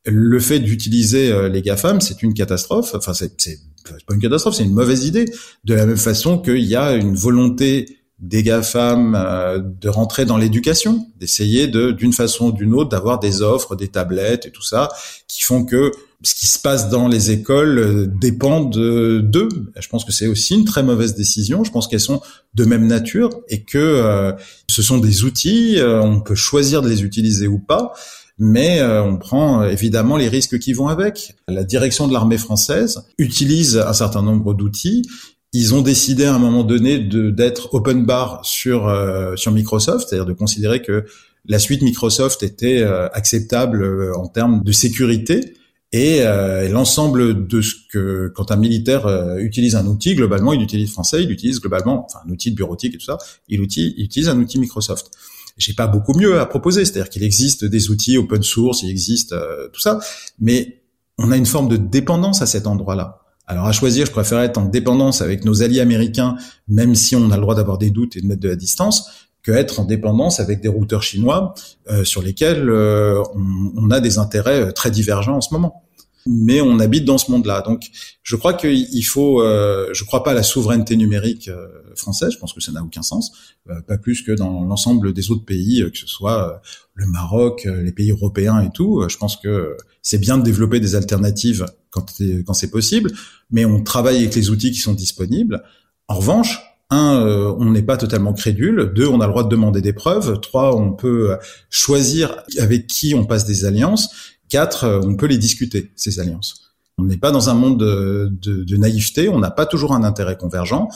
Le 0.03 0.39
fait 0.39 0.59
d'utiliser 0.59 1.49
les 1.49 1.61
GAFAM, 1.61 2.01
c'est 2.01 2.23
une 2.23 2.33
catastrophe. 2.33 2.95
Enfin, 2.95 3.13
c'est 3.13 3.59
pas 4.07 4.15
une 4.15 4.21
catastrophe, 4.21 4.55
c'est 4.55 4.63
une 4.63 4.73
mauvaise 4.73 5.05
idée. 5.05 5.25
De 5.65 5.75
la 5.75 5.85
même 5.85 5.97
façon 5.97 6.39
qu'il 6.39 6.63
y 6.63 6.75
a 6.75 6.95
une 6.95 7.13
volonté 7.13 7.98
des 8.19 8.43
GAFAM 8.43 9.15
euh, 9.15 9.59
de 9.59 9.89
rentrer 9.89 10.25
dans 10.25 10.37
l'éducation, 10.37 11.07
d'essayer 11.19 11.67
de 11.67 11.91
d'une 11.91 12.11
façon 12.11 12.47
ou 12.47 12.51
d'une 12.51 12.73
autre 12.73 12.89
d'avoir 12.89 13.19
des 13.19 13.41
offres, 13.41 13.75
des 13.75 13.87
tablettes 13.87 14.45
et 14.45 14.51
tout 14.51 14.61
ça 14.61 14.89
qui 15.27 15.43
font 15.43 15.63
que 15.63 15.91
ce 16.21 16.35
qui 16.35 16.47
se 16.47 16.59
passe 16.59 16.89
dans 16.89 17.07
les 17.07 17.31
écoles 17.31 17.79
euh, 17.79 18.05
dépend 18.07 18.61
de 18.61 19.21
d'eux. 19.23 19.47
Je 19.79 19.87
pense 19.87 20.03
que 20.03 20.11
c'est 20.11 20.27
aussi 20.27 20.55
une 20.55 20.65
très 20.65 20.83
mauvaise 20.83 21.15
décision. 21.15 21.63
Je 21.63 21.71
pense 21.71 21.87
qu'elles 21.87 22.01
sont 22.01 22.21
de 22.55 22.65
même 22.65 22.87
nature 22.87 23.29
et 23.47 23.63
que 23.63 23.77
euh, 23.77 24.33
ce 24.67 24.81
sont 24.81 24.97
des 24.97 25.23
outils. 25.23 25.77
on 25.81 26.19
peut 26.19 26.35
choisir 26.35 26.81
de 26.81 26.89
les 26.89 27.03
utiliser 27.03 27.47
ou 27.47 27.57
pas, 27.57 27.93
mais 28.37 28.81
on 28.81 29.17
prend 29.17 29.63
évidemment 29.63 30.17
les 30.17 30.27
risques 30.27 30.59
qui 30.59 30.73
vont 30.73 30.87
avec. 30.87 31.35
La 31.47 31.63
direction 31.63 32.07
de 32.07 32.13
l'armée 32.13 32.37
française 32.37 33.03
utilise 33.17 33.77
un 33.77 33.93
certain 33.93 34.21
nombre 34.21 34.53
d'outils 34.53 35.03
ils 35.53 35.73
ont 35.73 35.81
décidé 35.81 36.25
à 36.25 36.35
un 36.35 36.39
moment 36.39 36.63
donné 36.63 36.99
d'être 36.99 37.73
open 37.73 38.05
bar 38.05 38.45
sur 38.45 38.87
euh, 38.87 39.35
sur 39.35 39.51
Microsoft, 39.51 40.07
c'est-à-dire 40.07 40.25
de 40.25 40.33
considérer 40.33 40.81
que 40.81 41.05
la 41.45 41.57
suite 41.57 41.81
Microsoft 41.81 42.43
était 42.43 42.81
euh, 42.81 43.07
acceptable 43.13 43.81
euh, 43.81 44.15
en 44.15 44.27
termes 44.27 44.63
de 44.63 44.71
sécurité 44.71 45.55
et, 45.91 46.21
l'ensemble 46.69 47.47
de 47.47 47.61
ce 47.61 47.73
que 47.91 48.31
quand 48.35 48.51
un 48.51 48.57
militaire 48.57 49.07
utilise 49.39 49.75
un 49.75 49.87
outil 49.87 50.13
globalement 50.13 50.53
il 50.53 50.61
utilise 50.61 50.91
français, 50.91 51.23
il 51.23 51.31
utilise 51.31 51.59
globalement 51.59 52.05
enfin 52.05 52.19
un 52.27 52.31
outil 52.31 52.51
de 52.51 52.55
bureautique 52.55 52.93
et 52.93 52.97
tout 52.99 53.05
ça, 53.05 53.17
il, 53.47 53.59
il 53.75 54.03
utilise 54.05 54.29
un 54.29 54.37
outil 54.37 54.59
Microsoft. 54.59 55.09
J'ai 55.57 55.73
pas 55.73 55.87
beaucoup 55.87 56.13
mieux 56.13 56.39
à 56.39 56.45
proposer, 56.45 56.85
c'est-à-dire 56.85 57.09
qu'il 57.09 57.23
existe 57.23 57.65
des 57.65 57.89
outils 57.89 58.19
open 58.19 58.43
source, 58.43 58.83
il 58.83 58.91
existe 58.91 59.33
tout 59.73 59.79
ça, 59.79 59.99
mais 60.39 60.83
on 61.17 61.31
a 61.31 61.37
une 61.37 61.47
forme 61.47 61.69
de 61.69 61.77
dépendance 61.77 62.43
à 62.43 62.45
cet 62.45 62.67
endroit-là. 62.67 63.19
Alors 63.49 63.65
à 63.65 63.71
choisir, 63.71 64.05
je 64.05 64.11
préfère 64.11 64.41
être 64.41 64.59
en 64.59 64.65
dépendance 64.65 65.23
avec 65.23 65.43
nos 65.43 65.63
alliés 65.63 65.79
américains, 65.79 66.37
même 66.67 66.93
si 66.93 67.15
on 67.15 67.31
a 67.31 67.35
le 67.35 67.41
droit 67.41 67.55
d'avoir 67.55 67.79
des 67.79 67.89
doutes 67.89 68.15
et 68.15 68.21
de 68.21 68.27
mettre 68.27 68.41
de 68.41 68.47
la 68.47 68.55
distance, 68.55 69.09
que 69.41 69.51
être 69.51 69.79
en 69.79 69.85
dépendance 69.85 70.39
avec 70.39 70.61
des 70.61 70.67
routeurs 70.67 71.01
chinois 71.01 71.55
euh, 71.89 72.03
sur 72.03 72.21
lesquels 72.21 72.69
euh, 72.69 73.23
on, 73.33 73.89
a 73.89 74.01
des 74.01 74.19
intérêts 74.19 74.65
euh, 74.65 74.71
très 74.71 74.91
divergents 74.91 75.37
en 75.37 75.41
ce 75.41 75.51
moment. 75.51 75.83
Mais 76.27 76.61
on 76.61 76.77
habite 76.77 77.05
dans 77.05 77.17
ce 77.17 77.31
monde-là, 77.31 77.61
donc 77.61 77.87
je 78.21 78.35
crois 78.35 78.53
qu'il 78.53 79.05
faut. 79.05 79.41
Euh, 79.41 79.89
je 79.93 80.03
crois 80.03 80.21
pas 80.21 80.31
à 80.31 80.33
la 80.35 80.43
souveraineté 80.43 80.95
numérique 80.95 81.49
française. 81.95 82.33
Je 82.33 82.37
pense 82.37 82.53
que 82.53 82.59
ça 82.61 82.71
n'a 82.71 82.83
aucun 82.83 83.01
sens, 83.01 83.31
pas 83.87 83.97
plus 83.97 84.21
que 84.21 84.33
dans 84.33 84.63
l'ensemble 84.65 85.13
des 85.13 85.31
autres 85.31 85.45
pays, 85.45 85.83
que 85.91 85.97
ce 85.97 86.05
soit 86.05 86.61
le 86.93 87.07
Maroc, 87.07 87.65
les 87.65 87.93
pays 87.93 88.11
européens 88.11 88.59
et 88.59 88.69
tout. 88.69 89.03
Je 89.07 89.17
pense 89.17 89.37
que 89.37 89.77
c'est 90.03 90.19
bien 90.19 90.37
de 90.37 90.43
développer 90.43 90.81
des 90.81 90.95
alternatives 90.95 91.65
quand, 91.89 92.05
quand 92.45 92.53
c'est 92.53 92.71
possible, 92.71 93.11
mais 93.51 93.65
on 93.65 93.83
travaille 93.83 94.17
avec 94.17 94.35
les 94.35 94.49
outils 94.49 94.71
qui 94.71 94.79
sont 94.79 94.93
disponibles. 94.93 95.63
En 96.07 96.15
revanche, 96.15 96.59
un, 96.89 97.21
euh, 97.21 97.53
on 97.57 97.71
n'est 97.71 97.83
pas 97.83 97.97
totalement 97.97 98.33
crédule. 98.33 98.91
Deux, 98.95 99.07
on 99.07 99.21
a 99.21 99.25
le 99.25 99.31
droit 99.31 99.43
de 99.43 99.49
demander 99.49 99.81
des 99.81 99.93
preuves. 99.93 100.39
Trois, 100.41 100.75
on 100.75 100.91
peut 100.91 101.37
choisir 101.69 102.43
avec 102.57 102.87
qui 102.87 103.13
on 103.13 103.25
passe 103.25 103.45
des 103.45 103.65
alliances. 103.65 104.09
Quatre, 104.49 104.83
euh, 104.85 105.01
on 105.03 105.15
peut 105.15 105.27
les 105.27 105.37
discuter, 105.37 105.91
ces 105.95 106.19
alliances. 106.19 106.73
On 106.97 107.03
n'est 107.03 107.17
pas 107.17 107.31
dans 107.31 107.49
un 107.49 107.53
monde 107.53 107.79
de, 107.79 108.29
de, 108.41 108.63
de 108.63 108.77
naïveté, 108.77 109.29
on 109.29 109.39
n'a 109.39 109.51
pas 109.51 109.65
toujours 109.65 109.93
un 109.93 110.03
intérêt 110.03 110.35
convergent, 110.35 110.89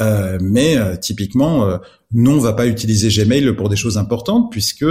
euh, 0.00 0.38
mais 0.40 0.76
euh, 0.76 0.96
typiquement, 0.96 1.64
euh, 1.64 1.78
nous, 2.12 2.30
on 2.30 2.38
va 2.38 2.52
pas 2.52 2.66
utiliser 2.66 3.08
Gmail 3.08 3.56
pour 3.56 3.68
des 3.68 3.76
choses 3.76 3.98
importantes, 3.98 4.52
puisque 4.52 4.86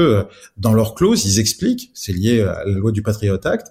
dans 0.57 0.73
leur 0.73 0.95
clause, 0.95 1.25
ils 1.25 1.39
expliquent, 1.39 1.91
c'est 1.93 2.11
lié 2.11 2.41
à 2.41 2.65
la 2.65 2.73
loi 2.73 2.91
du 2.91 3.01
Patriot 3.01 3.39
Act, 3.45 3.67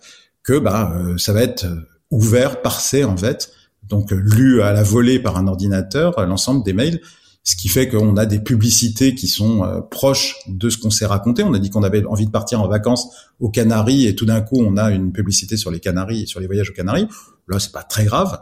que 0.46 0.58
bah 0.58 0.92
euh, 0.94 1.18
ça 1.18 1.32
va 1.32 1.42
être 1.42 1.64
euh, 1.64 1.80
ouvert, 2.10 2.62
parsé 2.62 3.04
en 3.04 3.16
fait, 3.16 3.50
donc 3.82 4.12
euh, 4.12 4.16
lu 4.16 4.62
à 4.62 4.72
la 4.72 4.84
volée 4.84 5.18
par 5.18 5.36
un 5.36 5.48
ordinateur 5.48 6.24
l'ensemble 6.24 6.64
des 6.64 6.72
mails, 6.72 7.00
ce 7.42 7.56
qui 7.56 7.68
fait 7.68 7.88
qu'on 7.88 8.16
a 8.16 8.26
des 8.26 8.38
publicités 8.38 9.14
qui 9.14 9.28
sont 9.28 9.84
proches 9.88 10.36
de 10.48 10.68
ce 10.68 10.78
qu'on 10.78 10.90
s'est 10.90 11.06
raconté. 11.06 11.44
On 11.44 11.54
a 11.54 11.60
dit 11.60 11.70
qu'on 11.70 11.84
avait 11.84 12.04
envie 12.04 12.26
de 12.26 12.32
partir 12.32 12.60
en 12.60 12.66
vacances 12.66 13.06
aux 13.38 13.50
Canaries 13.50 14.06
et 14.06 14.16
tout 14.16 14.26
d'un 14.26 14.40
coup 14.40 14.60
on 14.60 14.76
a 14.76 14.90
une 14.90 15.12
publicité 15.12 15.56
sur 15.56 15.70
les 15.70 15.78
Canaries 15.78 16.22
et 16.22 16.26
sur 16.26 16.40
les 16.40 16.48
voyages 16.48 16.70
aux 16.70 16.72
Canaries. 16.72 17.06
Là 17.46 17.60
c'est 17.60 17.70
pas 17.70 17.84
très 17.84 18.04
grave, 18.04 18.40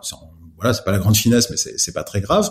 voilà 0.56 0.72
c'est 0.72 0.84
pas 0.84 0.92
la 0.92 0.98
grande 0.98 1.16
finesse 1.16 1.50
mais 1.50 1.56
c'est 1.56 1.92
pas 1.92 2.04
très 2.04 2.22
grave. 2.22 2.50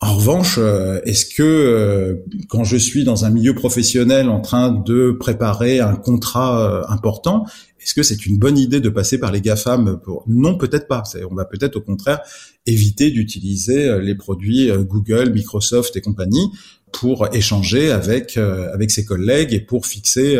En 0.00 0.16
revanche, 0.16 0.58
est-ce 1.04 1.24
que 1.24 2.22
quand 2.48 2.64
je 2.64 2.76
suis 2.76 3.04
dans 3.04 3.24
un 3.24 3.30
milieu 3.30 3.54
professionnel 3.54 4.28
en 4.28 4.40
train 4.40 4.70
de 4.70 5.16
préparer 5.18 5.80
un 5.80 5.96
contrat 5.96 6.84
important, 6.90 7.46
est-ce 7.86 7.94
que 7.94 8.02
c'est 8.02 8.26
une 8.26 8.36
bonne 8.36 8.58
idée 8.58 8.80
de 8.80 8.88
passer 8.88 9.16
par 9.16 9.30
les 9.30 9.40
GAFAM 9.40 10.00
Non, 10.26 10.58
peut-être 10.58 10.88
pas. 10.88 11.04
On 11.30 11.36
va 11.36 11.44
peut-être 11.44 11.76
au 11.76 11.80
contraire 11.80 12.20
éviter 12.66 13.12
d'utiliser 13.12 13.88
euh, 13.88 14.00
les 14.00 14.16
produits 14.16 14.72
euh, 14.72 14.82
Google, 14.82 15.30
Microsoft 15.30 15.94
et 15.94 16.00
compagnie 16.00 16.50
pour 16.90 17.32
échanger 17.32 17.92
avec 17.92 18.36
euh, 18.38 18.72
avec 18.74 18.90
ses 18.90 19.04
collègues 19.04 19.52
et 19.52 19.60
pour 19.60 19.86
fixer 19.86 20.36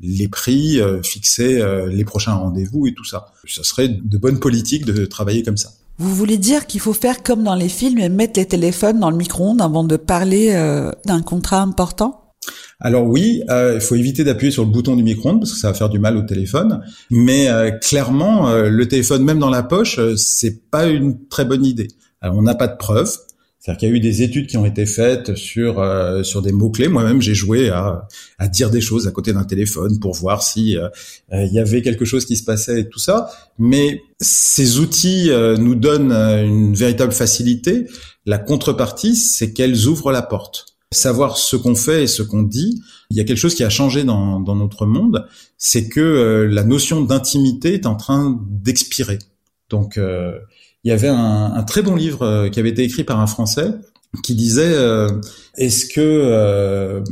les 0.00 0.28
prix, 0.28 0.80
fixer 1.02 1.62
les 1.88 2.04
prochains 2.04 2.34
rendez-vous 2.34 2.86
et 2.86 2.94
tout 2.94 3.04
ça. 3.04 3.32
Ce 3.46 3.62
serait 3.62 3.88
de 3.88 4.18
bonne 4.18 4.40
politique 4.40 4.84
de 4.84 5.04
travailler 5.04 5.42
comme 5.42 5.56
ça. 5.56 5.72
Vous 5.98 6.14
voulez 6.14 6.38
dire 6.38 6.66
qu'il 6.66 6.80
faut 6.80 6.92
faire 6.92 7.22
comme 7.22 7.42
dans 7.42 7.54
les 7.54 7.68
films 7.68 7.98
et 7.98 8.08
mettre 8.08 8.38
les 8.38 8.46
téléphones 8.46 9.00
dans 9.00 9.10
le 9.10 9.16
micro-ondes 9.16 9.62
avant 9.62 9.84
de 9.84 9.96
parler 9.96 10.52
d'un 11.06 11.22
contrat 11.22 11.62
important? 11.62 12.26
Alors 12.78 13.06
oui, 13.06 13.42
euh, 13.48 13.74
il 13.76 13.80
faut 13.80 13.94
éviter 13.94 14.22
d'appuyer 14.22 14.50
sur 14.50 14.64
le 14.64 14.70
bouton 14.70 14.96
du 14.96 15.02
micro-ondes 15.02 15.40
parce 15.40 15.52
que 15.52 15.58
ça 15.58 15.68
va 15.68 15.74
faire 15.74 15.88
du 15.88 15.98
mal 15.98 16.16
au 16.16 16.22
téléphone. 16.22 16.82
Mais 17.10 17.48
euh, 17.48 17.70
clairement, 17.70 18.50
euh, 18.50 18.68
le 18.68 18.86
téléphone 18.86 19.24
même 19.24 19.38
dans 19.38 19.50
la 19.50 19.62
poche, 19.62 19.98
c'est 20.16 20.70
pas 20.70 20.86
une 20.86 21.26
très 21.28 21.44
bonne 21.44 21.64
idée. 21.64 21.88
Alors, 22.20 22.36
on 22.36 22.42
n'a 22.42 22.54
pas 22.54 22.68
de 22.68 22.76
preuves. 22.76 23.16
C'est-à-dire 23.58 23.78
qu'il 23.78 23.88
y 23.88 23.92
a 23.92 23.94
eu 23.96 24.00
des 24.00 24.22
études 24.22 24.46
qui 24.46 24.56
ont 24.56 24.64
été 24.64 24.86
faites 24.86 25.34
sur 25.34 25.84
sur 26.24 26.40
des 26.40 26.52
mots 26.52 26.70
clés. 26.70 26.86
Moi-même, 26.86 27.20
j'ai 27.20 27.34
joué 27.34 27.68
à, 27.68 28.06
à 28.38 28.46
dire 28.46 28.70
des 28.70 28.80
choses 28.80 29.08
à 29.08 29.10
côté 29.10 29.32
d'un 29.32 29.42
téléphone 29.42 29.98
pour 29.98 30.14
voir 30.14 30.42
si 30.42 30.76
il 31.32 31.52
y 31.52 31.58
avait 31.58 31.82
quelque 31.82 32.04
chose 32.04 32.26
qui 32.26 32.36
se 32.36 32.44
passait 32.44 32.80
et 32.82 32.88
tout 32.88 33.00
ça. 33.00 33.28
Mais 33.58 34.02
ces 34.20 34.78
outils 34.78 35.30
nous 35.58 35.74
donnent 35.74 36.12
une 36.12 36.74
véritable 36.76 37.12
facilité. 37.12 37.88
La 38.24 38.38
contrepartie, 38.38 39.16
c'est 39.16 39.52
qu'elles 39.52 39.86
ouvrent 39.86 40.12
la 40.12 40.22
porte 40.22 40.76
savoir 40.92 41.36
ce 41.36 41.56
qu'on 41.56 41.74
fait 41.74 42.04
et 42.04 42.06
ce 42.06 42.22
qu'on 42.22 42.42
dit, 42.42 42.82
il 43.10 43.16
y 43.16 43.20
a 43.20 43.24
quelque 43.24 43.38
chose 43.38 43.54
qui 43.54 43.64
a 43.64 43.70
changé 43.70 44.04
dans, 44.04 44.40
dans 44.40 44.54
notre 44.54 44.86
monde, 44.86 45.26
c'est 45.58 45.88
que 45.88 46.00
euh, 46.00 46.46
la 46.46 46.64
notion 46.64 47.02
d'intimité 47.02 47.74
est 47.74 47.86
en 47.86 47.96
train 47.96 48.40
d'expirer. 48.48 49.18
Donc, 49.68 49.98
euh, 49.98 50.38
il 50.86 50.90
y 50.90 50.92
avait 50.92 51.08
un, 51.08 51.52
un, 51.54 51.62
très 51.64 51.82
bon 51.82 51.94
livre 51.94 52.22
euh, 52.22 52.48
qui 52.48 52.60
avait 52.60 52.70
été 52.70 52.84
écrit 52.84 53.04
par 53.04 53.20
un 53.20 53.26
Français 53.26 53.72
qui 54.22 54.34
disait 54.34 54.74
est-ce 55.58 55.84
que 55.86 57.02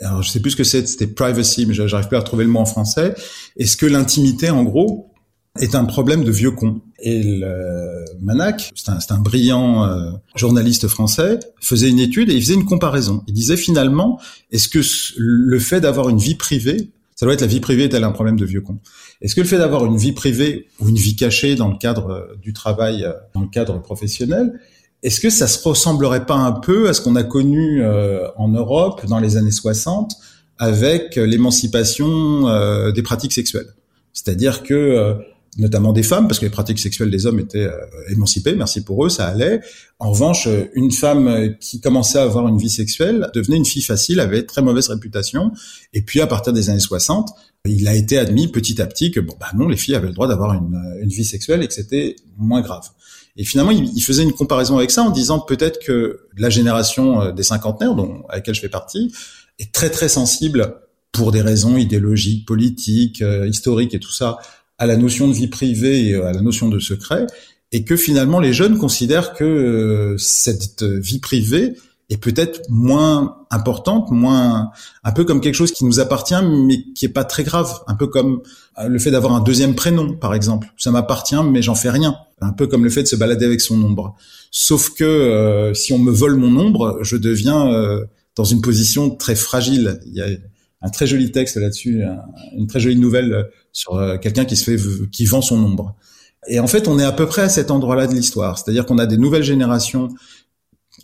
alors 0.00 0.22
je 0.22 0.30
sais 0.30 0.38
plus 0.38 0.52
ce 0.52 0.56
que 0.56 0.62
c'est, 0.62 0.86
c'était 0.86 1.08
privacy, 1.08 1.66
mais 1.66 1.74
j'arrive 1.74 2.06
plus 2.06 2.16
à 2.16 2.22
trouver 2.22 2.44
le 2.44 2.50
mot 2.50 2.60
en 2.60 2.66
français. 2.66 3.14
Est-ce 3.56 3.76
que 3.76 3.86
l'intimité, 3.86 4.50
en 4.50 4.62
gros, 4.62 5.12
est 5.60 5.74
un 5.74 5.84
problème 5.84 6.24
de 6.24 6.30
vieux 6.30 6.50
con. 6.50 6.80
Et 7.00 7.22
le 7.22 8.04
Manac, 8.20 8.72
c'est 8.74 8.90
un, 8.90 8.98
un, 9.10 9.20
brillant 9.20 9.84
euh, 9.84 10.10
journaliste 10.34 10.88
français, 10.88 11.38
faisait 11.60 11.90
une 11.90 11.98
étude 11.98 12.30
et 12.30 12.34
il 12.34 12.42
faisait 12.42 12.54
une 12.54 12.64
comparaison. 12.64 13.22
Il 13.26 13.34
disait 13.34 13.56
finalement, 13.56 14.20
est-ce 14.50 14.68
que 14.68 14.80
le 15.18 15.58
fait 15.58 15.80
d'avoir 15.80 16.08
une 16.08 16.18
vie 16.18 16.34
privée, 16.34 16.90
ça 17.16 17.26
doit 17.26 17.34
être 17.34 17.40
la 17.40 17.46
vie 17.46 17.60
privée 17.60 17.84
est-elle 17.84 18.04
un 18.04 18.12
problème 18.12 18.38
de 18.38 18.44
vieux 18.44 18.60
con. 18.60 18.78
Est-ce 19.22 19.34
que 19.34 19.40
le 19.40 19.46
fait 19.46 19.58
d'avoir 19.58 19.84
une 19.86 19.96
vie 19.96 20.12
privée 20.12 20.68
ou 20.80 20.88
une 20.88 20.96
vie 20.96 21.16
cachée 21.16 21.56
dans 21.56 21.68
le 21.68 21.76
cadre 21.76 22.10
euh, 22.10 22.36
du 22.40 22.52
travail, 22.52 23.04
euh, 23.04 23.12
dans 23.34 23.40
le 23.40 23.48
cadre 23.48 23.80
professionnel, 23.80 24.60
est-ce 25.02 25.20
que 25.20 25.30
ça 25.30 25.46
se 25.46 25.66
ressemblerait 25.66 26.26
pas 26.26 26.36
un 26.36 26.52
peu 26.52 26.88
à 26.88 26.92
ce 26.92 27.00
qu'on 27.00 27.16
a 27.16 27.22
connu 27.22 27.84
en 27.84 28.48
Europe 28.48 29.04
dans 29.06 29.20
les 29.20 29.36
années 29.36 29.50
60 29.50 30.16
avec 30.58 31.16
l'émancipation 31.16 32.90
des 32.90 33.02
pratiques 33.02 33.34
sexuelles? 33.34 33.74
C'est-à-dire 34.14 34.62
que 34.62 35.16
notamment 35.56 35.92
des 35.92 36.02
femmes, 36.02 36.28
parce 36.28 36.38
que 36.38 36.44
les 36.44 36.50
pratiques 36.50 36.78
sexuelles 36.78 37.10
des 37.10 37.26
hommes 37.26 37.40
étaient 37.40 37.66
euh, 37.66 37.72
émancipées, 38.10 38.54
merci 38.54 38.82
pour 38.82 39.04
eux, 39.04 39.08
ça 39.08 39.26
allait. 39.26 39.60
En 39.98 40.10
revanche, 40.10 40.48
une 40.74 40.92
femme 40.92 41.56
qui 41.60 41.80
commençait 41.80 42.18
à 42.18 42.22
avoir 42.22 42.48
une 42.48 42.58
vie 42.58 42.70
sexuelle 42.70 43.30
devenait 43.34 43.56
une 43.56 43.64
fille 43.64 43.82
facile, 43.82 44.20
avait 44.20 44.44
très 44.44 44.60
mauvaise 44.60 44.88
réputation. 44.88 45.52
Et 45.94 46.02
puis 46.02 46.20
à 46.20 46.26
partir 46.26 46.52
des 46.52 46.68
années 46.68 46.80
60, 46.80 47.30
il 47.64 47.88
a 47.88 47.94
été 47.94 48.18
admis 48.18 48.48
petit 48.48 48.80
à 48.80 48.86
petit 48.86 49.10
que 49.10 49.20
bon 49.20 49.34
bah 49.40 49.48
non, 49.54 49.68
les 49.68 49.76
filles 49.76 49.94
avaient 49.94 50.08
le 50.08 50.12
droit 50.12 50.28
d'avoir 50.28 50.52
une, 50.52 50.78
une, 51.02 51.08
vie 51.08 51.24
sexuelle 51.24 51.62
et 51.62 51.66
que 51.66 51.74
c'était 51.74 52.16
moins 52.36 52.60
grave. 52.60 52.84
Et 53.36 53.44
finalement, 53.44 53.70
il, 53.70 54.00
faisait 54.02 54.22
une 54.22 54.32
comparaison 54.32 54.78
avec 54.78 54.90
ça 54.90 55.02
en 55.02 55.10
disant 55.10 55.40
peut-être 55.40 55.78
que 55.78 56.20
la 56.36 56.48
génération 56.48 57.20
euh, 57.20 57.32
des 57.32 57.42
cinquantenaires, 57.42 57.94
dont 57.94 58.22
à 58.28 58.36
laquelle 58.36 58.54
je 58.54 58.60
fais 58.60 58.68
partie, 58.68 59.12
est 59.58 59.72
très 59.72 59.90
très 59.90 60.08
sensible 60.08 60.74
pour 61.12 61.32
des 61.32 61.42
raisons 61.42 61.76
idéologiques, 61.76 62.46
politiques, 62.46 63.22
euh, 63.22 63.46
historiques 63.46 63.94
et 63.94 64.00
tout 64.00 64.12
ça 64.12 64.38
à 64.78 64.86
la 64.86 64.96
notion 64.96 65.28
de 65.28 65.32
vie 65.32 65.48
privée 65.48 66.08
et 66.08 66.14
à 66.14 66.32
la 66.32 66.40
notion 66.40 66.68
de 66.68 66.78
secret, 66.78 67.26
et 67.72 67.84
que 67.84 67.96
finalement 67.96 68.40
les 68.40 68.52
jeunes 68.52 68.78
considèrent 68.78 69.34
que 69.34 69.44
euh, 69.44 70.18
cette 70.18 70.82
vie 70.82 71.18
privée 71.18 71.74
est 72.08 72.18
peut-être 72.18 72.62
moins 72.68 73.38
importante, 73.50 74.12
moins 74.12 74.70
un 75.02 75.12
peu 75.12 75.24
comme 75.24 75.40
quelque 75.40 75.54
chose 75.54 75.72
qui 75.72 75.84
nous 75.84 75.98
appartient 75.98 76.34
mais 76.44 76.84
qui 76.94 77.04
est 77.04 77.10
pas 77.10 77.24
très 77.24 77.42
grave, 77.42 77.80
un 77.88 77.94
peu 77.94 78.06
comme 78.06 78.42
euh, 78.78 78.88
le 78.88 78.98
fait 78.98 79.10
d'avoir 79.10 79.32
un 79.34 79.40
deuxième 79.40 79.74
prénom 79.74 80.14
par 80.14 80.34
exemple. 80.34 80.68
Ça 80.76 80.90
m'appartient 80.90 81.42
mais 81.50 81.62
j'en 81.62 81.74
fais 81.74 81.90
rien. 81.90 82.16
Un 82.40 82.52
peu 82.52 82.66
comme 82.66 82.84
le 82.84 82.90
fait 82.90 83.02
de 83.02 83.08
se 83.08 83.16
balader 83.16 83.46
avec 83.46 83.62
son 83.62 83.82
ombre. 83.82 84.14
Sauf 84.50 84.90
que 84.90 85.04
euh, 85.04 85.74
si 85.74 85.92
on 85.92 85.98
me 85.98 86.12
vole 86.12 86.36
mon 86.36 86.56
ombre, 86.60 86.98
je 87.02 87.16
deviens 87.16 87.68
dans 88.36 88.44
une 88.44 88.60
position 88.60 89.10
très 89.10 89.34
fragile. 89.34 90.00
Il 90.06 90.14
y 90.14 90.20
a 90.20 90.26
un 90.82 90.90
très 90.90 91.06
joli 91.06 91.32
texte 91.32 91.56
là-dessus, 91.56 92.02
une 92.56 92.66
très 92.66 92.78
jolie 92.78 92.96
nouvelle 92.96 93.48
sur 93.76 93.96
euh, 93.96 94.16
quelqu'un 94.16 94.46
qui 94.46 94.56
se 94.56 94.64
fait 94.64 94.82
qui 95.12 95.26
vend 95.26 95.42
son 95.42 95.62
ombre. 95.62 95.94
Et 96.48 96.60
en 96.60 96.66
fait, 96.66 96.88
on 96.88 96.98
est 96.98 97.04
à 97.04 97.12
peu 97.12 97.26
près 97.26 97.42
à 97.42 97.48
cet 97.50 97.70
endroit-là 97.70 98.06
de 98.06 98.14
l'histoire, 98.14 98.58
c'est-à-dire 98.58 98.86
qu'on 98.86 98.98
a 98.98 99.04
des 99.04 99.18
nouvelles 99.18 99.42
générations 99.42 100.08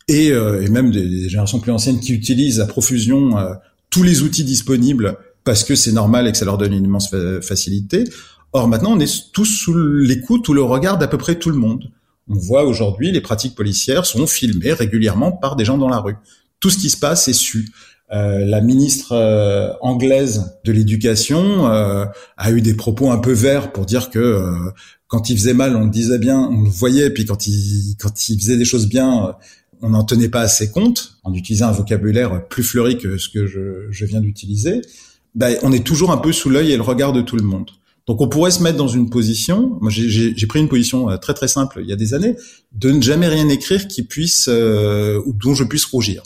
et, 0.08 0.30
euh, 0.30 0.62
et 0.62 0.70
même 0.70 0.90
des, 0.90 1.28
générations 1.28 1.60
plus 1.60 1.70
anciennes 1.70 2.00
qui 2.00 2.14
utilisent 2.14 2.60
à 2.60 2.66
profusion 2.66 3.36
euh, 3.36 3.52
tous 3.90 4.02
les 4.02 4.22
outils 4.22 4.44
disponibles 4.44 5.18
parce 5.44 5.64
que 5.64 5.74
c'est 5.74 5.92
normal 5.92 6.26
et 6.26 6.32
que 6.32 6.38
ça 6.38 6.46
leur 6.46 6.56
donne 6.56 6.72
une 6.72 6.84
immense 6.84 7.14
facilité. 7.42 8.04
Or 8.54 8.68
maintenant, 8.68 8.92
on 8.92 9.00
est 9.00 9.32
tous 9.32 9.44
sous 9.44 9.74
l'écoute 9.74 10.48
ou 10.48 10.54
le 10.54 10.62
regard 10.62 10.96
d'à 10.96 11.08
peu 11.08 11.18
près 11.18 11.34
tout 11.34 11.50
le 11.50 11.56
monde. 11.56 11.90
On 12.28 12.34
voit 12.34 12.64
aujourd'hui 12.64 13.12
les 13.12 13.20
pratiques 13.20 13.54
policières 13.54 14.06
sont 14.06 14.26
filmées 14.26 14.72
régulièrement 14.72 15.32
par 15.32 15.56
des 15.56 15.64
gens 15.66 15.76
dans 15.76 15.88
la 15.88 15.98
rue. 15.98 16.16
Tout 16.62 16.70
ce 16.70 16.78
qui 16.78 16.90
se 16.90 16.96
passe 16.96 17.26
est 17.26 17.32
su. 17.32 17.72
Euh, 18.12 18.44
la 18.44 18.60
ministre 18.60 19.12
euh, 19.12 19.72
anglaise 19.80 20.58
de 20.64 20.70
l'éducation 20.70 21.66
euh, 21.66 22.04
a 22.36 22.52
eu 22.52 22.60
des 22.60 22.74
propos 22.74 23.10
un 23.10 23.18
peu 23.18 23.32
verts 23.32 23.72
pour 23.72 23.84
dire 23.84 24.10
que 24.10 24.44
quand 25.08 25.28
il 25.28 25.36
faisait 25.36 25.54
mal, 25.54 25.74
on 25.74 25.84
le 25.84 25.90
disait 25.90 26.18
bien, 26.18 26.38
on 26.38 26.62
le 26.62 26.70
voyait, 26.70 27.10
puis 27.10 27.24
quand 27.24 27.48
il 27.48 27.96
quand 27.98 28.16
faisait 28.16 28.56
des 28.56 28.64
choses 28.64 28.86
bien, 28.86 29.34
on 29.80 29.88
n'en 29.88 30.04
tenait 30.04 30.28
pas 30.28 30.42
assez 30.42 30.70
compte, 30.70 31.16
en 31.24 31.34
utilisant 31.34 31.66
un 31.66 31.72
vocabulaire 31.72 32.46
plus 32.46 32.62
fleuri 32.62 32.96
que 32.96 33.18
ce 33.18 33.28
que 33.28 33.46
je, 33.46 33.88
je 33.90 34.04
viens 34.04 34.20
d'utiliser. 34.20 34.82
Ben, 35.34 35.56
on 35.62 35.72
est 35.72 35.84
toujours 35.84 36.12
un 36.12 36.18
peu 36.18 36.32
sous 36.32 36.48
l'œil 36.48 36.70
et 36.70 36.76
le 36.76 36.82
regard 36.82 37.12
de 37.12 37.22
tout 37.22 37.36
le 37.36 37.42
monde. 37.42 37.70
Donc 38.06 38.20
on 38.20 38.28
pourrait 38.28 38.52
se 38.52 38.62
mettre 38.62 38.76
dans 38.76 38.88
une 38.88 39.10
position, 39.10 39.78
moi 39.80 39.90
j'ai 39.90 40.46
pris 40.46 40.60
une 40.60 40.68
position 40.68 41.16
très 41.18 41.34
très 41.34 41.48
simple 41.48 41.80
il 41.82 41.88
y 41.88 41.92
a 41.92 41.96
des 41.96 42.14
années, 42.14 42.36
de 42.72 42.90
ne 42.90 43.00
jamais 43.00 43.28
rien 43.28 43.48
écrire 43.48 43.88
qui 43.88 44.02
puisse 44.02 44.48
ou 44.48 45.32
dont 45.32 45.54
je 45.54 45.64
puisse 45.64 45.86
rougir. 45.86 46.22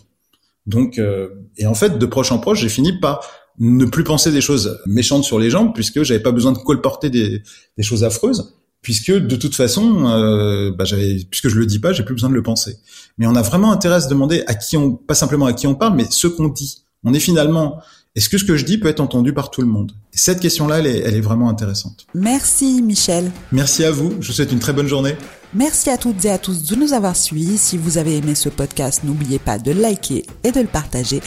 Donc, 0.67 0.99
euh, 0.99 1.29
et 1.57 1.67
en 1.67 1.75
fait, 1.75 1.99
de 1.99 2.07
proche 2.07 2.33
en 2.33 2.39
proche, 2.39 2.61
j'ai 2.61 2.69
fini 2.69 2.99
par 2.99 3.25
ne 3.59 3.85
plus 3.87 4.05
penser 4.05 4.33
des 4.33 4.41
choses 4.41 4.81
méchantes 4.87 5.25
sur 5.25 5.39
les 5.39 5.51
gens, 5.51 5.69
puisque 5.69 6.03
j'avais 6.03 6.21
pas 6.21 6.33
besoin 6.33 6.53
de 6.53 6.59
colporter 6.59 7.09
des, 7.09 7.43
des 7.77 7.83
choses 7.83 8.05
affreuses, 8.05 8.55
puisque 8.83 9.13
de 9.13 9.37
toute 9.37 9.55
façon, 9.55 10.07
euh, 10.09 10.73
bah, 10.77 10.85
j'avais, 10.85 11.17
puisque 11.31 11.49
je 11.49 11.57
le 11.57 11.67
dis 11.67 11.79
pas, 11.79 11.93
j'ai 11.93 12.03
plus 12.03 12.15
besoin 12.15 12.31
de 12.31 12.35
le 12.35 12.43
penser. 12.43 12.77
Mais 13.17 13.27
on 13.27 13.35
a 13.35 13.43
vraiment 13.43 13.73
intérêt 13.73 13.97
à 13.97 14.01
se 14.01 14.09
demander 14.09 14.43
à 14.47 14.55
qui 14.55 14.77
on, 14.77 14.93
pas 14.93 15.15
simplement 15.15 15.47
à 15.47 15.53
qui 15.53 15.67
on 15.67 15.75
parle, 15.75 15.97
mais 15.97 16.07
ce 16.11 16.27
qu'on 16.27 16.49
dit. 16.49 16.83
On 17.05 17.15
est 17.15 17.21
finalement 17.21 17.81
est-ce 18.17 18.31
que 18.31 18.39
ce 18.39 18.45
que 18.45 18.57
je 18.57 18.65
dis 18.65 18.79
peut 18.79 18.89
être 18.89 19.01
entendu 19.01 19.35
par 19.35 19.51
tout 19.51 19.61
le 19.61 19.67
monde? 19.67 19.93
Et 20.15 20.17
cette 20.17 20.41
question-là, 20.41 20.79
elle 20.79 20.87
est, 20.87 21.01
elle 21.01 21.15
est 21.15 21.21
vraiment 21.21 21.51
intéressante. 21.51 22.07
Merci 22.15 22.81
Michel. 22.83 23.31
Merci 23.53 23.85
à 23.85 23.91
vous. 23.91 24.15
Je 24.21 24.29
vous 24.29 24.33
souhaite 24.33 24.53
une 24.53 24.59
très 24.59 24.73
bonne 24.73 24.87
journée. 24.87 25.17
Merci 25.53 25.91
à 25.91 25.99
toutes 25.99 26.25
et 26.25 26.31
à 26.31 26.39
tous 26.39 26.65
de 26.65 26.75
nous 26.77 26.95
avoir 26.95 27.15
suivis. 27.15 27.59
Si 27.59 27.77
vous 27.77 27.99
avez 27.99 28.17
aimé 28.17 28.35
ce 28.35 28.49
podcast, 28.49 29.05
n'oubliez 29.05 29.39
pas 29.39 29.59
de 29.59 29.71
liker 29.71 30.25
et 30.45 30.51
de 30.51 30.61
le 30.61 30.67
partager. 30.67 31.21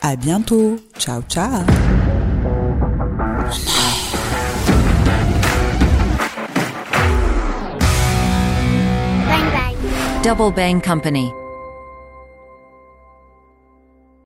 À 0.00 0.16
bientôt. 0.16 0.76
Ciao, 0.98 1.20
ciao. 1.28 1.62
Double 10.22 10.54
Bang 10.54 10.82
Company. 10.82 11.30